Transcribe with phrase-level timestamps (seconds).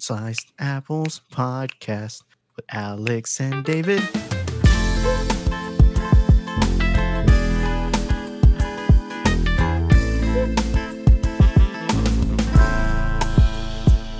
[0.00, 2.22] Sliced Apples podcast
[2.54, 4.00] with Alex and David.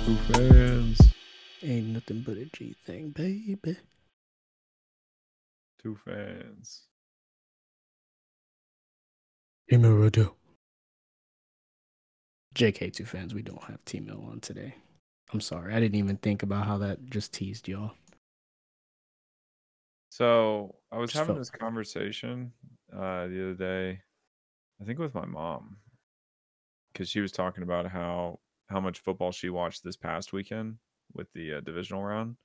[0.03, 0.99] Two fans.
[1.63, 3.77] Ain't nothing but a G thing, baby.
[5.81, 6.81] Two fans.
[9.69, 10.35] Emerado.
[12.53, 14.75] JK two fans, we don't have T Mill on today.
[15.31, 15.73] I'm sorry.
[15.73, 17.91] I didn't even think about how that just teased y'all.
[20.09, 22.51] So I was Just having felt- this conversation
[22.91, 24.01] uh, the other day,
[24.81, 25.77] I think with my mom,
[26.91, 28.39] because she was talking about how
[28.69, 30.77] how much football she watched this past weekend
[31.13, 32.35] with the uh, divisional round,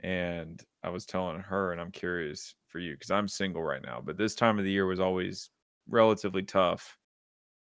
[0.00, 4.00] and I was telling her, and I'm curious for you because I'm single right now,
[4.04, 5.50] but this time of the year was always
[5.88, 6.96] relatively tough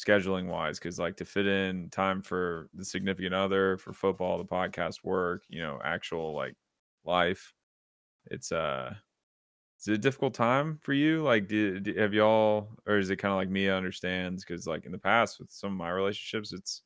[0.04, 4.44] scheduling wise because like to fit in time for the significant other for football the
[4.44, 6.54] podcast work you know actual like
[7.06, 7.54] life
[8.30, 8.94] it's uh
[9.80, 11.22] is it a difficult time for you?
[11.22, 14.86] Like do, do have y'all or is it kind of like mia understands because like
[14.86, 16.82] in the past with some of my relationships it's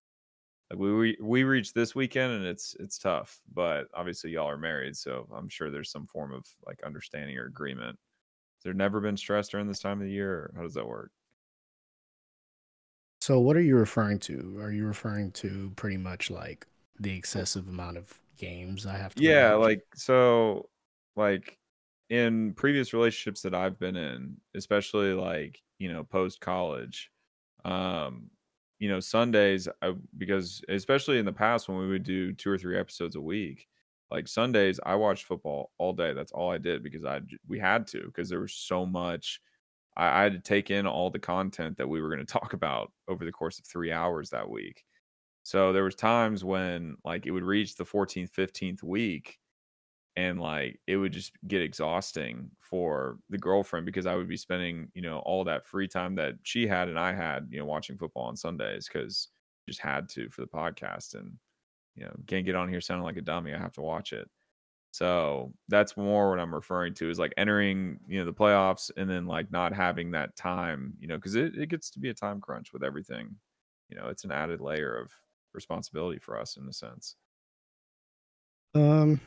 [0.69, 4.57] like we, we we reached this weekend and it's it's tough but obviously y'all are
[4.57, 7.97] married so i'm sure there's some form of like understanding or agreement.
[8.57, 11.11] Has there never been stress during this time of the year how does that work
[13.29, 14.57] So what are you referring to?
[14.59, 16.65] Are you referring to pretty much like
[16.99, 19.55] the excessive amount of games I have to yeah watch?
[19.55, 20.69] like so
[21.15, 21.57] like
[22.09, 27.11] in previous relationships that i've been in especially like you know post college
[27.65, 28.29] um
[28.79, 32.57] you know sundays I, because especially in the past when we would do two or
[32.57, 33.67] three episodes a week
[34.09, 37.87] like sundays i watched football all day that's all i did because I we had
[37.87, 39.41] to because there was so much
[39.99, 42.53] I, I had to take in all the content that we were going to talk
[42.53, 44.85] about over the course of three hours that week
[45.43, 49.39] so there was times when like it would reach the 14th, 15th week
[50.15, 54.89] and like it would just get exhausting for the girlfriend because I would be spending,
[54.93, 57.97] you know, all that free time that she had and I had, you know, watching
[57.97, 59.29] football on Sundays cuz
[59.67, 61.37] just had to for the podcast and
[61.95, 63.53] you know, can't get on here sounding like a dummy.
[63.53, 64.29] I have to watch it.
[64.91, 69.09] So that's more what I'm referring to is like entering, you know, the playoffs and
[69.09, 72.13] then like not having that time, you know, because it, it gets to be a
[72.13, 73.35] time crunch with everything.
[73.89, 75.11] You know, it's an added layer of
[75.53, 77.15] responsibility for us in a sense.
[78.73, 79.21] Um,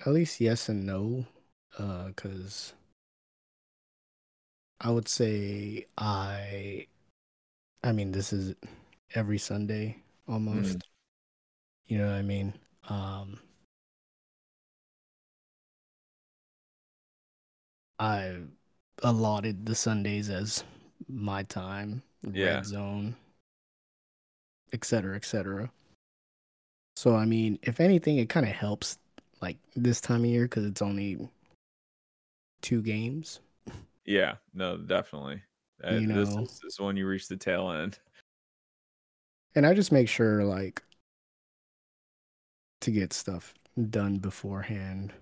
[0.00, 1.26] at least yes and no.
[1.78, 2.74] Uh, because
[4.80, 6.86] I would say I,
[7.84, 8.56] I mean, this is
[9.14, 10.89] every Sunday almost.
[11.90, 12.54] You know what I mean?
[12.88, 13.40] Um,
[17.98, 18.36] I
[19.02, 20.62] allotted the Sundays as
[21.08, 22.00] my time,
[22.32, 22.58] Yeah.
[22.58, 23.16] red zone,
[24.72, 25.68] et cetera, et cetera.
[26.94, 28.96] So, I mean, if anything, it kind of helps
[29.42, 31.28] like this time of year because it's only
[32.62, 33.40] two games.
[34.04, 35.42] Yeah, no, definitely.
[35.82, 36.42] Uh, You this know.
[36.42, 37.98] is this is when you reach the tail end.
[39.56, 40.84] And I just make sure like
[42.80, 43.54] to get stuff
[43.90, 45.12] done beforehand,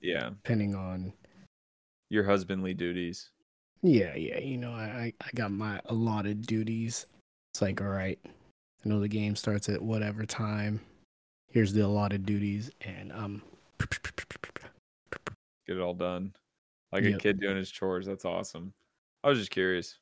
[0.00, 1.12] Yeah, depending on
[2.10, 3.30] your husbandly duties.
[3.82, 4.38] Yeah, yeah.
[4.38, 7.06] You know, I, I got my allotted duties.
[7.52, 10.80] It's like, all right, I know the game starts at whatever time.
[11.50, 13.42] Here's the allotted duties, and um,
[15.66, 16.34] Get it all done,
[16.92, 18.06] like a kid doing his chores.
[18.06, 18.72] That's awesome.
[19.22, 19.98] I was just curious.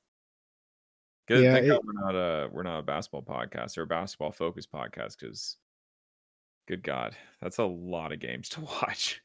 [1.28, 1.44] Good.
[1.44, 5.18] Yeah, it- we're not a we're not a basketball podcast or a basketball focused podcast
[5.20, 5.56] because,
[6.66, 9.20] good God, that's a lot of games to watch.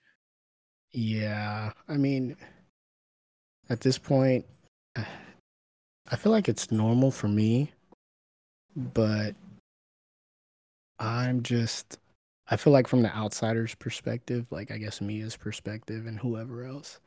[0.91, 1.71] yeah.
[1.87, 2.35] I mean,
[3.69, 4.45] at this point,
[4.95, 5.03] uh,
[6.09, 7.71] I feel like it's normal for me,
[8.75, 9.35] but
[10.99, 11.99] I'm just.
[12.49, 17.01] I feel like from the outsider's perspective, like I guess Mia's perspective and whoever else,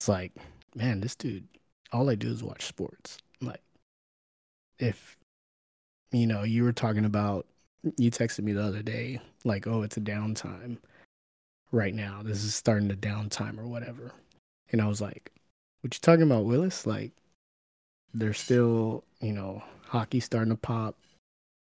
[0.00, 0.32] it's like,
[0.74, 1.46] man, this dude,
[1.92, 3.18] all I do is watch sports.
[3.42, 3.60] Like,
[4.78, 5.18] if
[6.12, 7.46] you know, you were talking about,
[7.96, 10.78] you texted me the other day, like, oh, it's a downtime
[11.72, 12.22] right now.
[12.22, 14.12] This is starting the downtime or whatever.
[14.72, 15.32] And I was like,
[15.80, 16.86] what you talking about, Willis?
[16.86, 17.12] Like,
[18.12, 20.96] there's still, you know, hockey starting to pop,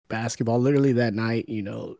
[0.09, 0.61] basketball.
[0.61, 1.97] Literally that night, you know,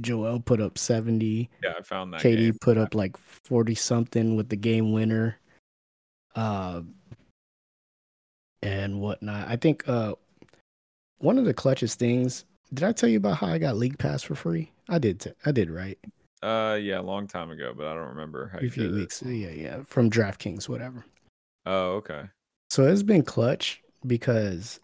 [0.00, 1.50] Joel put up 70.
[1.62, 2.20] Yeah, I found that.
[2.20, 2.58] KD game.
[2.60, 5.38] put up like 40 something with the game winner.
[6.34, 6.82] Uh,
[8.62, 9.46] and whatnot.
[9.48, 10.14] I think uh,
[11.18, 12.44] one of the clutchest things.
[12.74, 14.72] Did I tell you about how I got League Pass for free?
[14.88, 15.20] I did.
[15.20, 15.98] T- I did, right?
[16.42, 18.92] Uh, yeah, a long time ago, but I don't remember how A you few did
[18.92, 18.96] it.
[18.96, 19.22] weeks.
[19.24, 19.82] Yeah, yeah.
[19.86, 21.04] From DraftKings, whatever.
[21.66, 22.24] Oh, okay.
[22.70, 24.80] So it's been clutch because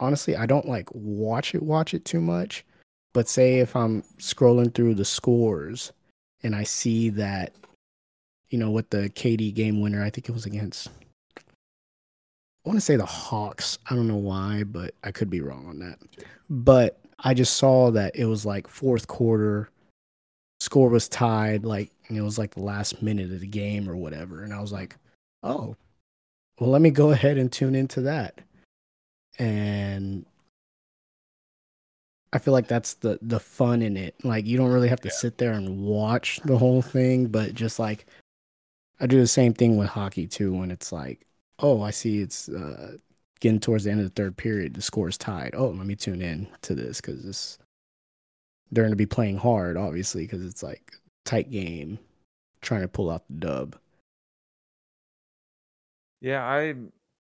[0.00, 2.64] honestly, I don't like watch it, watch it too much.
[3.12, 5.92] But say if I'm scrolling through the scores
[6.42, 7.54] and I see that,
[8.50, 10.88] you know, what the KD game winner, I think it was against,
[11.38, 11.42] I
[12.64, 13.78] want to say the Hawks.
[13.88, 15.98] I don't know why, but I could be wrong on that.
[16.50, 19.70] But I just saw that it was like fourth quarter,
[20.60, 24.42] score was tied, like it was like the last minute of the game or whatever.
[24.42, 24.96] And I was like,
[25.42, 25.76] oh,
[26.58, 28.40] well, let me go ahead and tune into that.
[29.38, 30.26] And
[32.32, 34.14] I feel like that's the the fun in it.
[34.22, 35.14] Like you don't really have to yeah.
[35.14, 38.06] sit there and watch the whole thing, but just like
[39.00, 41.26] I do the same thing with hockey too when it's like,
[41.58, 42.96] oh, I see it's uh,
[43.40, 45.54] getting towards the end of the third period, the score is tied.
[45.54, 47.58] Oh, let me tune in to this because this
[48.70, 50.92] they're going to be playing hard, obviously, because it's like
[51.24, 51.98] tight game,
[52.60, 53.76] trying to pull out the dub.
[56.20, 56.74] Yeah, I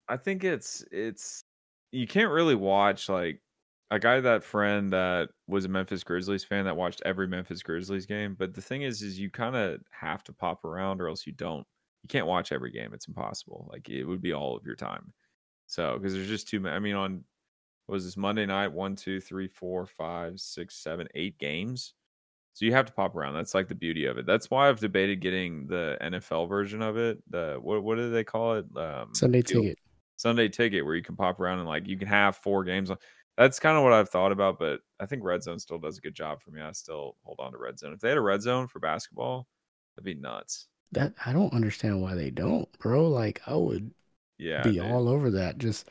[0.08, 1.44] I think it's it's
[1.92, 3.40] you can't really watch like
[3.90, 8.06] I got that friend that was a Memphis Grizzlies fan that watched every Memphis Grizzlies
[8.06, 8.34] game.
[8.36, 11.32] But the thing is, is you kind of have to pop around, or else you
[11.32, 11.64] don't.
[12.02, 12.92] You can't watch every game.
[12.94, 13.68] It's impossible.
[13.70, 15.12] Like it would be all of your time.
[15.66, 16.74] So because there's just too many.
[16.74, 17.24] I mean, on
[17.88, 18.72] was this Monday night?
[18.72, 21.94] One, two, three, four, five, six, seven, eight games.
[22.54, 23.34] So you have to pop around.
[23.34, 24.24] That's like the beauty of it.
[24.24, 27.18] That's why I've debated getting the NFL version of it.
[27.30, 28.64] The what what do they call it?
[28.76, 29.78] Um, Sunday ticket.
[30.16, 32.90] Sunday ticket, where you can pop around and like you can have four games.
[33.36, 36.00] That's kind of what I've thought about, but I think Red Zone still does a
[36.00, 36.62] good job for me.
[36.62, 37.92] I still hold on to Red Zone.
[37.92, 39.46] If they had a Red Zone for basketball,
[39.94, 40.68] that'd be nuts.
[40.92, 43.08] That I don't understand why they don't, bro.
[43.08, 43.92] Like I would,
[44.38, 45.58] yeah, be all over that.
[45.58, 45.88] Just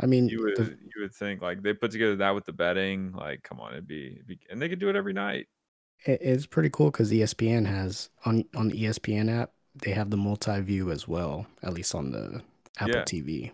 [0.00, 2.52] I mean, you would the, you would think like they put together that with the
[2.52, 3.12] betting.
[3.12, 5.48] Like, come on, it'd be, it'd be and they could do it every night.
[6.04, 9.52] It, it's pretty cool because ESPN has on on the ESPN app
[9.82, 12.42] they have the multi view as well, at least on the
[12.78, 13.02] Apple yeah.
[13.02, 13.50] TV.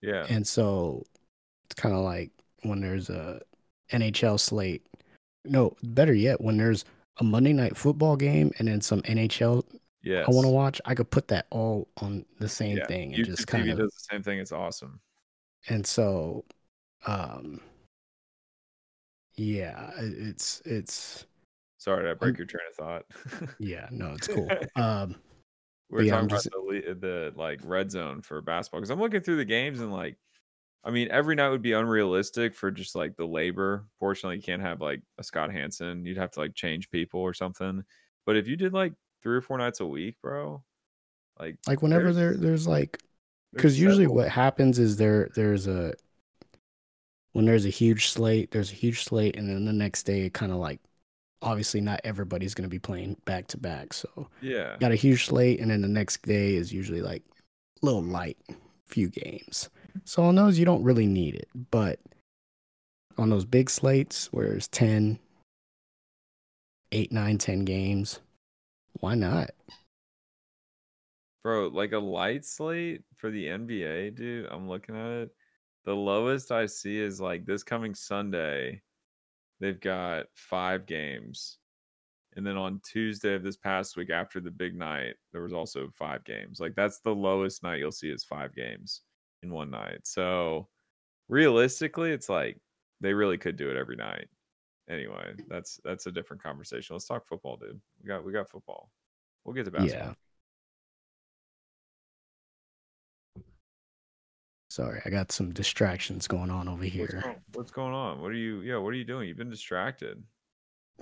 [0.00, 1.04] Yeah, and so
[1.66, 2.30] it's kind of like
[2.62, 3.40] when there's a
[3.92, 4.86] NHL slate.
[5.44, 6.84] No, better yet, when there's
[7.18, 9.64] a Monday night football game and then some NHL
[10.02, 10.26] yes.
[10.28, 12.86] I want to watch, I could put that all on the same yeah.
[12.86, 14.38] thing and YouTube just kind of does the same thing.
[14.38, 15.00] It's awesome.
[15.68, 16.44] And so,
[17.06, 17.60] um,
[19.34, 21.26] yeah, it's it's.
[21.78, 23.54] Sorry to break I'm, your train of thought.
[23.58, 24.48] yeah, no, it's cool.
[24.76, 25.16] Um,
[25.88, 29.38] we're yeah, talking about the, the like red zone for basketball because I'm looking through
[29.38, 30.16] the games and like,
[30.84, 33.86] I mean, every night would be unrealistic for just like the labor.
[33.98, 36.04] Fortunately, you can't have like a Scott Hanson.
[36.04, 37.82] You'd have to like change people or something.
[38.24, 40.62] But if you did like three or four nights a week, bro,
[41.40, 43.02] like like whenever there there's like
[43.54, 45.94] because usually what happens is there there's a
[47.32, 50.34] when there's a huge slate there's a huge slate and then the next day it
[50.34, 50.80] kind of like
[51.42, 54.76] obviously not everybody's going to be playing back to back so yeah.
[54.78, 57.22] got a huge slate and then the next day is usually like
[57.82, 58.36] a little light
[58.86, 59.70] few games.
[60.04, 61.98] So on those you don't really need it but
[63.16, 65.18] on those big slates where it's 10
[66.92, 68.20] 8 9 10 games
[68.94, 69.50] why not
[71.42, 74.46] Bro, like a light slate for the NBA, dude.
[74.50, 75.30] I'm looking at it.
[75.86, 78.82] The lowest I see is like this coming Sunday.
[79.58, 81.58] They've got five games.
[82.36, 85.88] And then on Tuesday of this past week, after the big night, there was also
[85.98, 86.60] five games.
[86.60, 89.00] Like that's the lowest night you'll see is five games
[89.42, 90.00] in one night.
[90.04, 90.68] So
[91.28, 92.58] realistically, it's like
[93.00, 94.28] they really could do it every night.
[94.90, 96.94] Anyway, that's that's a different conversation.
[96.94, 97.80] Let's talk football, dude.
[98.02, 98.90] We got we got football.
[99.44, 100.08] We'll get to basketball.
[100.08, 100.14] Yeah.
[104.68, 107.02] Sorry, I got some distractions going on over here.
[107.02, 108.20] What's going, what's going on?
[108.20, 108.62] What are you?
[108.62, 109.28] Yeah, what are you doing?
[109.28, 110.22] You've been distracted.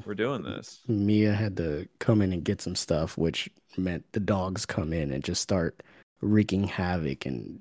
[0.04, 0.80] We're doing this.
[0.86, 5.12] Mia had to come in and get some stuff, which meant the dogs come in
[5.12, 5.82] and just start
[6.20, 7.60] wreaking havoc and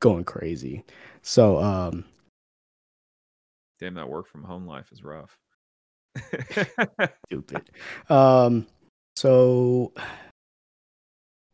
[0.00, 0.84] going crazy.
[1.22, 2.04] So, um,
[3.78, 5.38] damn, that work from home life is rough.
[7.26, 7.70] stupid.
[8.08, 8.66] Um,
[9.16, 9.92] so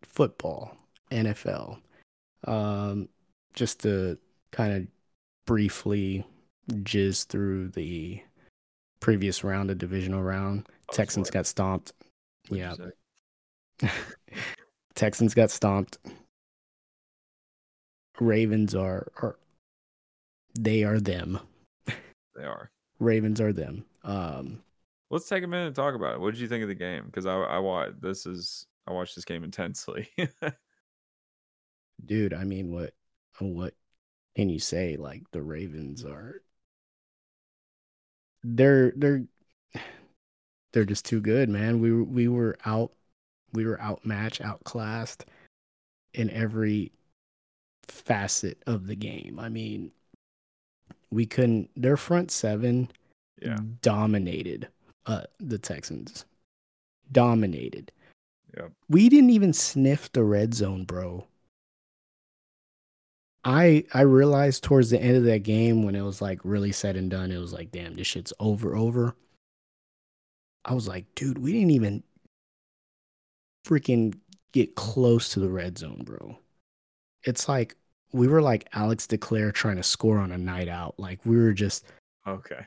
[0.03, 0.77] football,
[1.11, 1.79] NFL.
[2.47, 3.09] Um,
[3.55, 4.19] just to
[4.53, 4.87] kind of
[5.47, 6.25] briefly
[6.71, 8.21] jizz through the
[9.01, 10.67] previous round a divisional round.
[10.91, 11.93] Oh, Texans got stomped.
[12.49, 12.93] What'd
[13.83, 13.91] yeah.
[14.95, 15.99] Texans got stomped.
[18.21, 19.37] Ravens are are
[20.59, 21.41] they are them.
[22.35, 22.71] They are.
[22.99, 23.85] Ravens are them.
[24.03, 24.63] Um
[25.11, 26.21] let's take a minute and talk about it.
[26.21, 27.05] What did you think of the game?
[27.07, 30.09] Because I I watched this is I watched this game intensely.
[32.05, 32.95] dude, I mean, what
[33.39, 33.75] what
[34.37, 34.97] can you say?
[34.97, 36.43] Like the Ravens are
[38.43, 39.25] they're they're
[40.73, 41.81] they're just too good, man.
[41.81, 42.93] We we were out
[43.53, 45.25] we were outmatched, outclassed
[46.13, 46.93] in every
[47.89, 49.39] facet of the game.
[49.39, 49.93] I mean,
[51.15, 51.71] We couldn't.
[51.77, 52.91] Their front seven
[53.41, 53.59] Yeah.
[53.83, 54.69] dominated
[55.07, 56.25] uh, the Texans.
[57.13, 57.93] Dominated.
[58.57, 58.73] Yep.
[58.89, 61.27] We didn't even sniff the red zone, bro.
[63.45, 66.97] I I realized towards the end of that game when it was like really said
[66.97, 69.15] and done, it was like, damn, this shit's over, over.
[70.65, 72.03] I was like, dude, we didn't even
[73.67, 74.15] freaking
[74.53, 76.39] get close to the red zone, bro.
[77.25, 77.77] It's like
[78.15, 80.95] we were like Alex DeClaire trying to score on a night out.
[80.99, 81.85] Like we were just
[82.27, 82.65] Okay.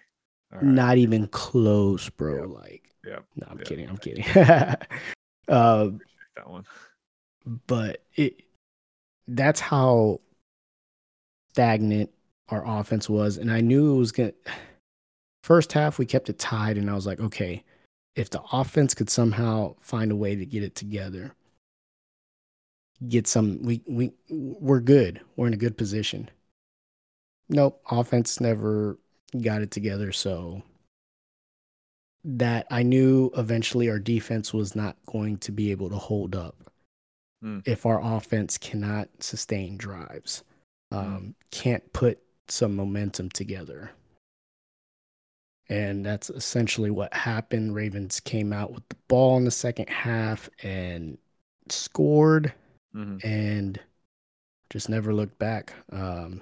[0.52, 0.64] Right.
[0.64, 2.42] not even close, bro.
[2.44, 2.50] Yep.
[2.64, 3.26] Like, Yep.
[3.38, 3.68] no, I'm Yep.
[3.68, 3.90] kidding.
[3.90, 4.24] I'm kidding.
[4.36, 5.90] uh,
[6.36, 6.66] That one.
[7.66, 8.44] but it
[9.30, 10.20] that's how
[11.52, 12.12] stagnant
[12.50, 14.32] our offense was and i knew it was gonna
[15.44, 17.64] first half we kept it tied and i was like okay
[18.16, 21.34] if the offense could somehow find a way to get it together
[23.08, 25.22] get some we we we're good.
[25.36, 26.30] We're in a good position.
[27.50, 28.98] Nope offense never
[29.42, 30.64] got it together so
[32.24, 36.56] that i knew eventually our defense was not going to be able to hold up
[37.42, 37.60] Hmm.
[37.66, 40.44] if our offense cannot sustain drives
[40.92, 40.98] Hmm.
[40.98, 43.92] um, can't put some momentum together.
[45.70, 47.76] And that's essentially what happened.
[47.76, 51.18] Ravens came out with the ball in the second half and
[51.70, 52.54] scored
[52.96, 53.24] Mhm.
[53.24, 53.80] and
[54.70, 55.74] just never looked back.
[55.92, 56.42] Um,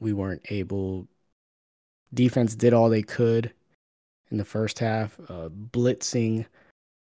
[0.00, 1.08] we weren't able.
[2.12, 3.52] Defense did all they could
[4.30, 6.46] in the first half, uh, blitzing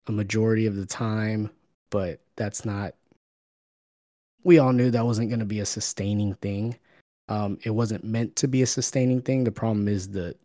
[0.07, 1.51] a majority of the time,
[1.91, 2.95] but that's not.
[4.45, 6.77] We all knew that wasn't going to be a sustaining thing.
[7.29, 9.45] Um, it wasn't meant to be a sustaining thing.
[9.45, 10.37] The problem is the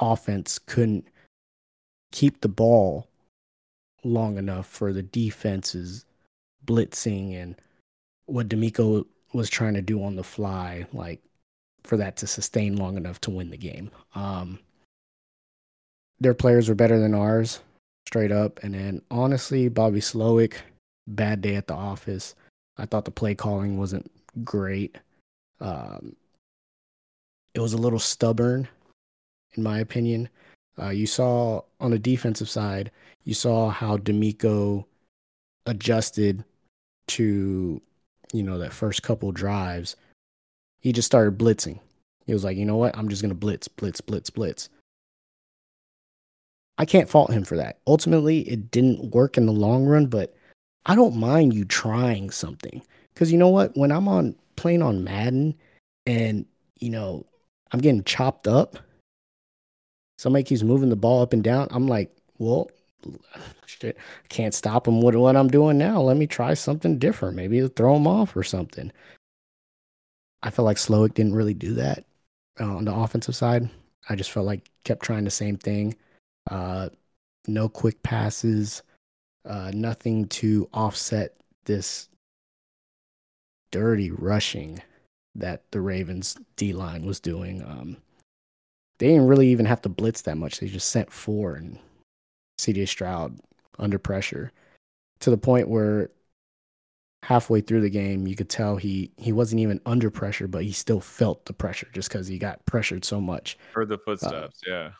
[0.00, 1.08] offense couldn't
[2.12, 3.08] keep the ball
[4.04, 6.04] long enough for the defense's
[6.68, 7.56] blitzing and
[8.26, 11.20] what DeMeco was trying to do on the fly, like
[11.84, 13.90] for that to sustain long enough to win the game.
[14.14, 14.58] Um,
[16.20, 17.60] their players were better than ours,
[18.06, 18.60] straight up.
[18.62, 20.54] And then honestly, Bobby Slowik,
[21.06, 22.34] bad day at the office.
[22.76, 24.10] I thought the play calling wasn't
[24.44, 24.98] great.
[25.60, 26.14] Um,
[27.54, 28.68] it was a little stubborn,
[29.54, 30.28] in my opinion.
[30.80, 32.90] Uh, you saw on the defensive side,
[33.24, 34.84] you saw how DeMeco
[35.66, 36.44] adjusted
[37.08, 37.80] to,
[38.32, 39.96] you know, that first couple drives.
[40.80, 41.80] He just started blitzing.
[42.26, 42.96] He was like, you know what?
[42.96, 44.68] I'm just going to blitz, blitz, blitz, blitz.
[46.76, 47.78] I can't fault him for that.
[47.86, 50.36] Ultimately, it didn't work in the long run, but
[50.86, 52.82] I don't mind you trying something.
[53.12, 53.76] Because you know what?
[53.76, 55.54] When I'm on playing on Madden
[56.06, 56.46] and,
[56.78, 57.26] you know,
[57.72, 58.78] I'm getting chopped up,
[60.18, 61.66] somebody keeps moving the ball up and down.
[61.70, 62.70] I'm like, well,
[63.66, 63.96] shit,
[64.28, 66.00] can't stop him with what I'm doing now.
[66.00, 67.36] Let me try something different.
[67.36, 68.92] Maybe it'll throw him off or something.
[70.42, 72.04] I feel like Slowik didn't really do that
[72.60, 73.68] uh, on the offensive side.
[74.08, 75.96] I just felt like kept trying the same thing.
[76.50, 76.88] Uh,
[77.46, 78.82] no quick passes,
[79.44, 82.08] uh, nothing to offset this
[83.70, 84.80] dirty rushing
[85.34, 87.62] that the Ravens D line was doing.
[87.62, 87.96] Um,
[88.98, 90.58] they didn't really even have to blitz that much.
[90.58, 91.78] They just sent four and
[92.58, 93.38] CJ Stroud
[93.78, 94.52] under pressure
[95.20, 96.10] to the point where
[97.22, 100.70] halfway through the game you could tell he he wasn't even under pressure but he
[100.70, 104.60] still felt the pressure just because he got pressured so much Heard the footsteps.
[104.66, 104.90] yeah.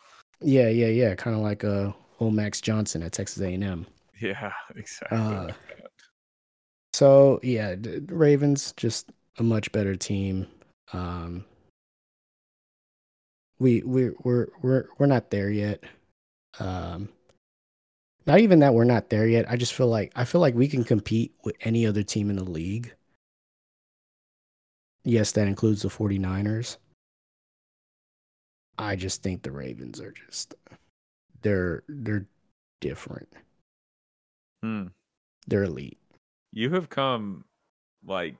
[0.41, 3.85] yeah yeah yeah kind of like a uh, old max johnson at texas a&m
[4.19, 4.51] Yeah.
[4.75, 5.17] Exactly.
[5.17, 5.47] Uh,
[6.91, 10.45] so yeah the ravens just a much better team
[10.91, 11.45] um
[13.59, 15.83] we we we're we're we're not there yet
[16.59, 17.07] um
[18.29, 19.49] not even that we're not there yet.
[19.49, 22.35] I just feel like i feel like we can compete with any other team in
[22.35, 22.93] the league.
[25.03, 26.77] Yes that includes the 49ers.
[28.77, 30.53] I just think the ravens are just
[31.41, 32.27] they're they're
[32.81, 33.29] different.
[34.61, 34.87] Hmm.
[35.47, 35.97] they're elite.
[36.51, 37.45] You have come
[38.05, 38.35] like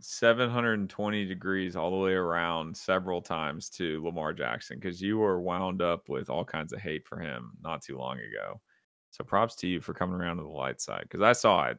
[0.00, 5.82] 720 degrees all the way around several times to Lamar Jackson because you were wound
[5.82, 8.60] up with all kinds of hate for him not too long ago.
[9.10, 11.78] So props to you for coming around to the light side because I saw it.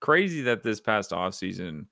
[0.00, 1.86] Crazy that this past offseason,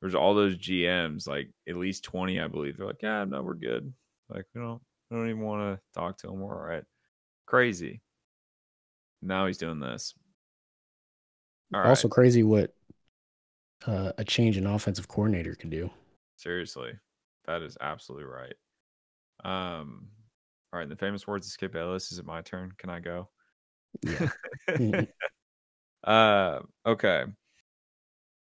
[0.00, 2.76] there's all those GMs, like at least 20, I believe.
[2.76, 3.92] They're like, yeah, no, we're good.
[4.28, 6.40] Like, we don't, don't even want to talk to him.
[6.40, 6.84] We're all right.
[7.46, 8.00] Crazy.
[9.22, 10.14] Now he's doing this.
[11.74, 11.88] All right.
[11.88, 12.72] also crazy what
[13.86, 15.90] uh, a change in offensive coordinator can do
[16.36, 16.92] Seriously,
[17.46, 18.54] that is absolutely right.
[19.44, 20.08] Um,
[20.72, 20.84] all right.
[20.84, 22.72] In the famous words of Skip Bayless, is it my turn?
[22.78, 23.28] Can I go?
[24.02, 24.28] yeah
[26.04, 27.24] uh, okay.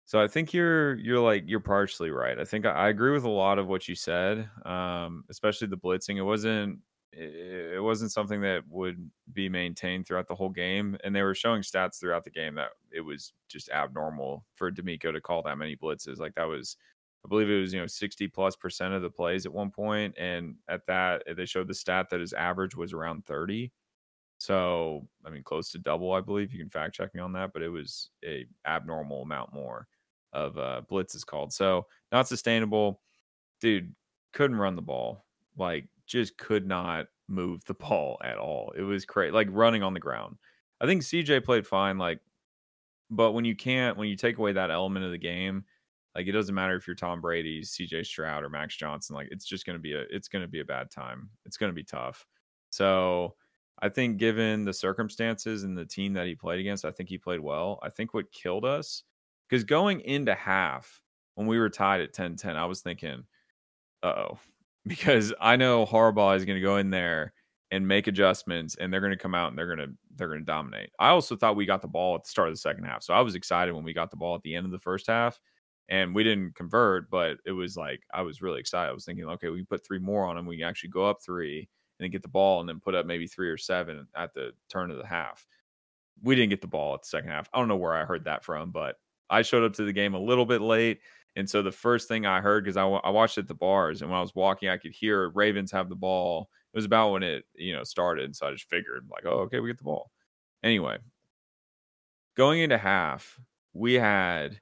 [0.05, 2.39] So I think you're you're like you're partially right.
[2.39, 5.77] I think I, I agree with a lot of what you said, um, especially the
[5.77, 6.19] blitzing.
[6.19, 6.81] It wasn't
[7.13, 11.35] it, it wasn't something that would be maintained throughout the whole game, and they were
[11.35, 15.59] showing stats throughout the game that it was just abnormal for DeMeco to call that
[15.59, 16.19] many blitzes.
[16.19, 16.77] Like that was,
[17.25, 20.17] I believe it was you know sixty plus percent of the plays at one point,
[20.19, 23.73] and at that they showed the stat that his average was around thirty.
[24.39, 26.53] So, I mean, close to double, I believe.
[26.53, 29.87] You can fact check me on that, but it was a abnormal amount more
[30.33, 31.53] of uh, blitzes called.
[31.53, 33.01] So, not sustainable.
[33.61, 33.95] Dude
[34.33, 35.25] couldn't run the ball.
[35.57, 38.73] Like, just could not move the ball at all.
[38.77, 39.33] It was crazy.
[39.33, 40.37] Like running on the ground.
[40.81, 41.99] I think CJ played fine.
[41.99, 42.21] Like,
[43.11, 45.65] but when you can't, when you take away that element of the game,
[46.15, 49.17] like it doesn't matter if you're Tom Brady, CJ Stroud, or Max Johnson.
[49.17, 51.31] Like, it's just gonna be a, it's gonna be a bad time.
[51.47, 52.27] It's gonna be tough.
[52.71, 53.35] So
[53.81, 57.19] I think given the circumstances and the team that he played against, I think he
[57.19, 57.79] played well.
[57.83, 59.03] I think what killed us,
[59.49, 61.01] because going into half,
[61.35, 63.25] when we were tied at 10 10, I was thinking,
[64.03, 64.39] oh,
[64.87, 67.33] because I know Harbaugh is going to go in there
[67.71, 70.41] and make adjustments and they're going to come out and they're going to they're going
[70.41, 70.91] to dominate.
[70.99, 73.03] I also thought we got the ball at the start of the second half.
[73.03, 75.07] So I was excited when we got the ball at the end of the first
[75.07, 75.41] half
[75.89, 78.91] and we didn't convert, but it was like I was really excited.
[78.91, 80.47] I was thinking, okay, we put three more on them.
[80.47, 81.67] We can actually go up 3 and
[81.99, 84.91] then get the ball and then put up maybe three or seven at the turn
[84.91, 85.47] of the half.
[86.23, 87.49] We didn't get the ball at the second half.
[87.53, 88.97] I don't know where I heard that from, but
[89.31, 91.01] I showed up to the game a little bit late.
[91.37, 94.11] And so the first thing I heard, because I, I watched at the bars and
[94.11, 96.49] when I was walking, I could hear Ravens have the ball.
[96.75, 98.37] It was about when it, you know, started.
[98.37, 100.11] So I just figured, like, oh, okay, we get the ball.
[100.63, 100.99] Anyway,
[102.37, 103.39] going into half,
[103.73, 104.61] we had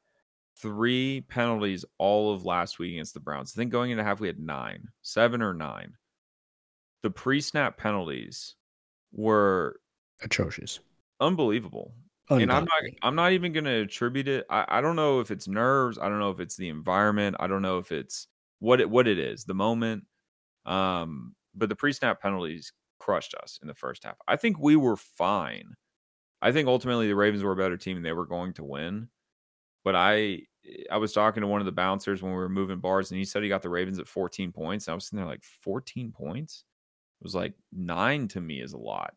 [0.56, 3.52] three penalties all of last week against the Browns.
[3.54, 5.94] I think going into half, we had nine, seven or nine
[7.02, 8.54] the pre-snap penalties
[9.12, 9.80] were
[10.22, 10.80] atrocious,
[11.20, 11.94] unbelievable.
[12.30, 14.46] And I'm not I'm not even going to attribute it.
[14.48, 15.98] I, I don't know if it's nerves.
[15.98, 17.36] I don't know if it's the environment.
[17.40, 18.28] I don't know if it's
[18.60, 20.04] what it what it is, the moment.
[20.66, 24.16] Um, but the pre-snap penalties crushed us in the first half.
[24.28, 25.74] I think we were fine.
[26.42, 29.08] I think ultimately the Ravens were a better team and they were going to win.
[29.84, 30.42] But I
[30.90, 33.24] I was talking to one of the bouncers when we were moving bars and he
[33.24, 34.86] said he got the Ravens at 14 points.
[34.86, 36.64] And I was sitting there like 14 points?
[37.20, 39.14] It was like nine to me is a lot.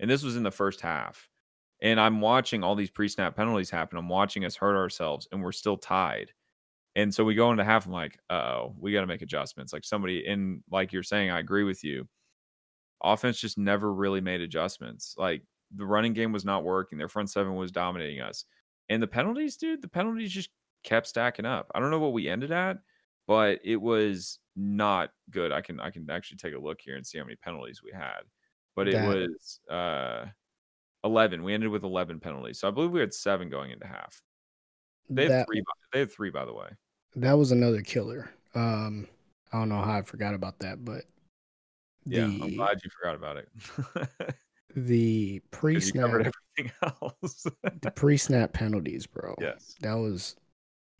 [0.00, 1.28] And this was in the first half.
[1.82, 3.98] And I'm watching all these pre snap penalties happen.
[3.98, 6.32] I'm watching us hurt ourselves and we're still tied.
[6.96, 7.86] And so we go into half.
[7.86, 9.72] I'm like, oh, we got to make adjustments.
[9.72, 12.06] Like somebody, and like you're saying, I agree with you.
[13.02, 15.14] Offense just never really made adjustments.
[15.18, 15.42] Like
[15.74, 16.96] the running game was not working.
[16.96, 18.44] Their front seven was dominating us.
[18.88, 20.50] And the penalties, dude, the penalties just
[20.84, 21.70] kept stacking up.
[21.74, 22.78] I don't know what we ended at,
[23.26, 25.50] but it was not good.
[25.50, 27.90] I can I can actually take a look here and see how many penalties we
[27.92, 28.20] had.
[28.76, 30.26] But it that, was uh
[31.04, 31.42] 11.
[31.42, 32.58] We ended with 11 penalties.
[32.58, 34.20] So I believe we had 7 going into half.
[35.08, 35.62] They had 3
[35.92, 36.68] they had 3 by the way.
[37.16, 38.30] That was another killer.
[38.54, 39.06] Um
[39.52, 41.04] I don't know how I forgot about that, but
[42.06, 43.48] the, yeah, I'm glad you forgot about it.
[44.76, 47.46] the pre-snap everything else.
[47.82, 49.34] the pre-snap penalties, bro.
[49.40, 49.76] Yes.
[49.80, 50.36] That was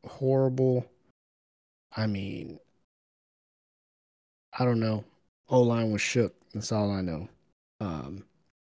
[0.07, 0.87] horrible.
[1.97, 2.59] I mean,
[4.59, 5.05] I don't know.
[5.49, 6.35] O line was shook.
[6.53, 7.29] That's all I know.
[7.81, 8.25] Um,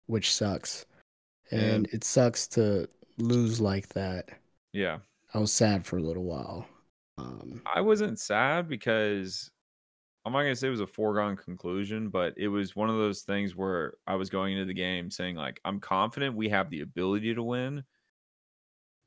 [0.07, 0.85] which sucks.
[1.51, 4.29] And, and it sucks to lose like that.
[4.73, 4.99] Yeah.
[5.34, 6.65] I was sad for a little while.
[7.17, 9.51] Um, I wasn't sad because
[10.25, 13.21] I'm not gonna say it was a foregone conclusion, but it was one of those
[13.21, 16.81] things where I was going into the game saying like I'm confident we have the
[16.81, 17.84] ability to win,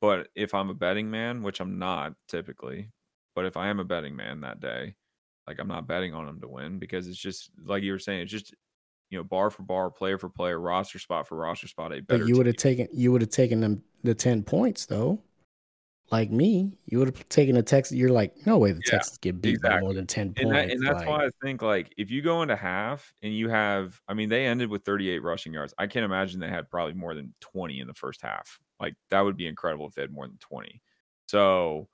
[0.00, 2.90] but if I'm a betting man, which I'm not typically,
[3.34, 4.94] but if I am a betting man that day,
[5.46, 8.20] like I'm not betting on them to win because it's just like you were saying,
[8.20, 8.54] it's just
[9.10, 11.92] you know bar for bar, player for player, roster spot for roster spot.
[11.92, 12.20] A better.
[12.20, 15.22] But you would have taken you would have taken them the ten points though.
[16.10, 17.94] Like me, you would have taken a Texas.
[17.94, 19.76] You're like, no way the yeah, Texans get beat exactly.
[19.76, 20.40] by more than ten points.
[20.40, 23.34] And, that, and that's like, why I think like if you go into half and
[23.34, 25.74] you have, I mean, they ended with 38 rushing yards.
[25.78, 28.58] I can't imagine they had probably more than 20 in the first half.
[28.80, 30.80] Like that would be incredible if they had more than 20.
[31.26, 31.88] So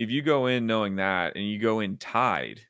[0.00, 2.62] if you go in knowing that and you go in tied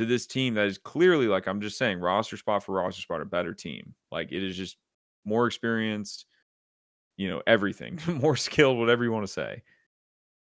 [0.00, 3.20] to this team that is clearly like I'm just saying roster spot for roster spot
[3.20, 3.94] a better team.
[4.10, 4.78] Like it is just
[5.26, 6.24] more experienced,
[7.18, 9.62] you know, everything, more skilled, whatever you want to say.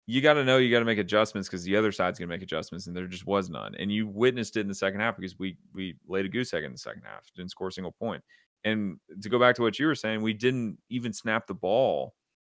[0.07, 2.33] You got to know you got to make adjustments because the other side's going to
[2.33, 3.75] make adjustments, and there just was none.
[3.81, 6.63] And you witnessed it in the second half because we we laid a goose egg
[6.63, 8.23] in the second half, didn't score a single point.
[8.63, 12.15] And to go back to what you were saying, we didn't even snap the ball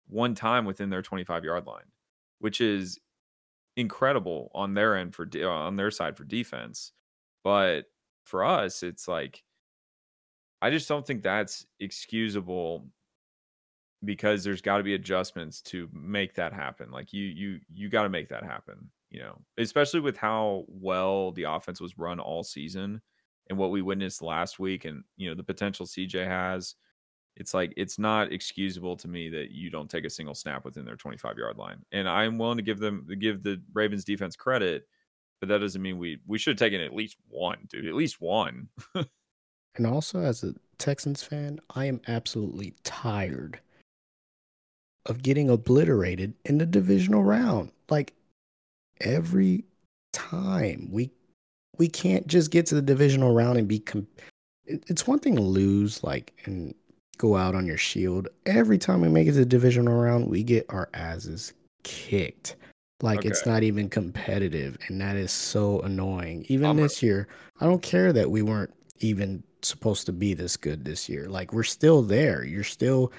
[0.07, 1.85] one time within their 25 yard line,
[2.39, 2.99] which is
[3.75, 6.91] incredible on their end for de- uh, on their side for defense,
[7.43, 7.85] but
[8.23, 9.43] for us, it's like
[10.61, 12.87] I just don't think that's excusable
[14.05, 16.91] because there's got to be adjustments to make that happen.
[16.91, 19.41] Like you you you got to make that happen, you know.
[19.57, 23.01] Especially with how well the offense was run all season
[23.49, 26.75] and what we witnessed last week and you know the potential CJ has.
[27.35, 30.85] It's like it's not excusable to me that you don't take a single snap within
[30.85, 31.83] their 25 yard line.
[31.91, 34.87] And I'm willing to give them give the Ravens defense credit,
[35.39, 37.87] but that doesn't mean we we should have taken at least one, dude.
[37.87, 38.69] At least one.
[38.95, 43.59] and also as a Texans fan, I am absolutely tired
[45.05, 47.71] of getting obliterated in the divisional round.
[47.89, 48.13] Like
[49.01, 49.65] every
[50.11, 51.11] time we
[51.77, 54.07] we can't just get to the divisional round and be com-
[54.65, 56.73] it's one thing to lose like and
[57.17, 58.27] go out on your shield.
[58.45, 62.55] Every time we make it to the divisional round, we get our asses kicked.
[63.01, 63.29] Like okay.
[63.29, 66.45] it's not even competitive and that is so annoying.
[66.47, 67.27] Even I'm this year,
[67.59, 71.27] I don't care that we weren't even supposed to be this good this year.
[71.27, 72.45] Like we're still there.
[72.45, 73.11] You're still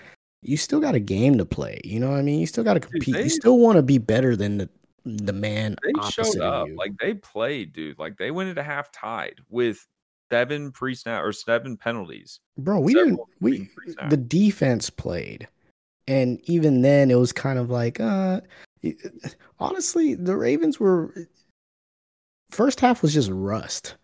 [0.42, 1.80] you still got a game to play.
[1.84, 2.40] You know what I mean?
[2.40, 3.04] You still got to compete.
[3.06, 4.68] Dude, they, you still want to be better than the
[5.04, 5.76] the man.
[5.82, 7.98] They showed up like they played, dude.
[7.98, 9.86] Like they went into half tied with
[10.30, 12.40] seven pre snap or seven penalties.
[12.58, 13.20] Bro, we didn't.
[13.40, 13.68] We
[14.08, 15.48] the defense played,
[16.06, 18.40] and even then, it was kind of like, uh,
[19.58, 21.14] honestly, the Ravens were.
[22.50, 23.96] First half was just rust.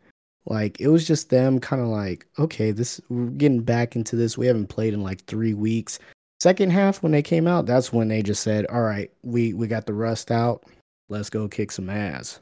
[0.46, 4.38] Like it was just them kind of like, okay, this we're getting back into this.
[4.38, 5.98] We haven't played in like three weeks.
[6.40, 9.66] Second half, when they came out, that's when they just said, "All right, we we
[9.66, 10.64] got the rust out.
[11.08, 12.40] Let's go kick some ass."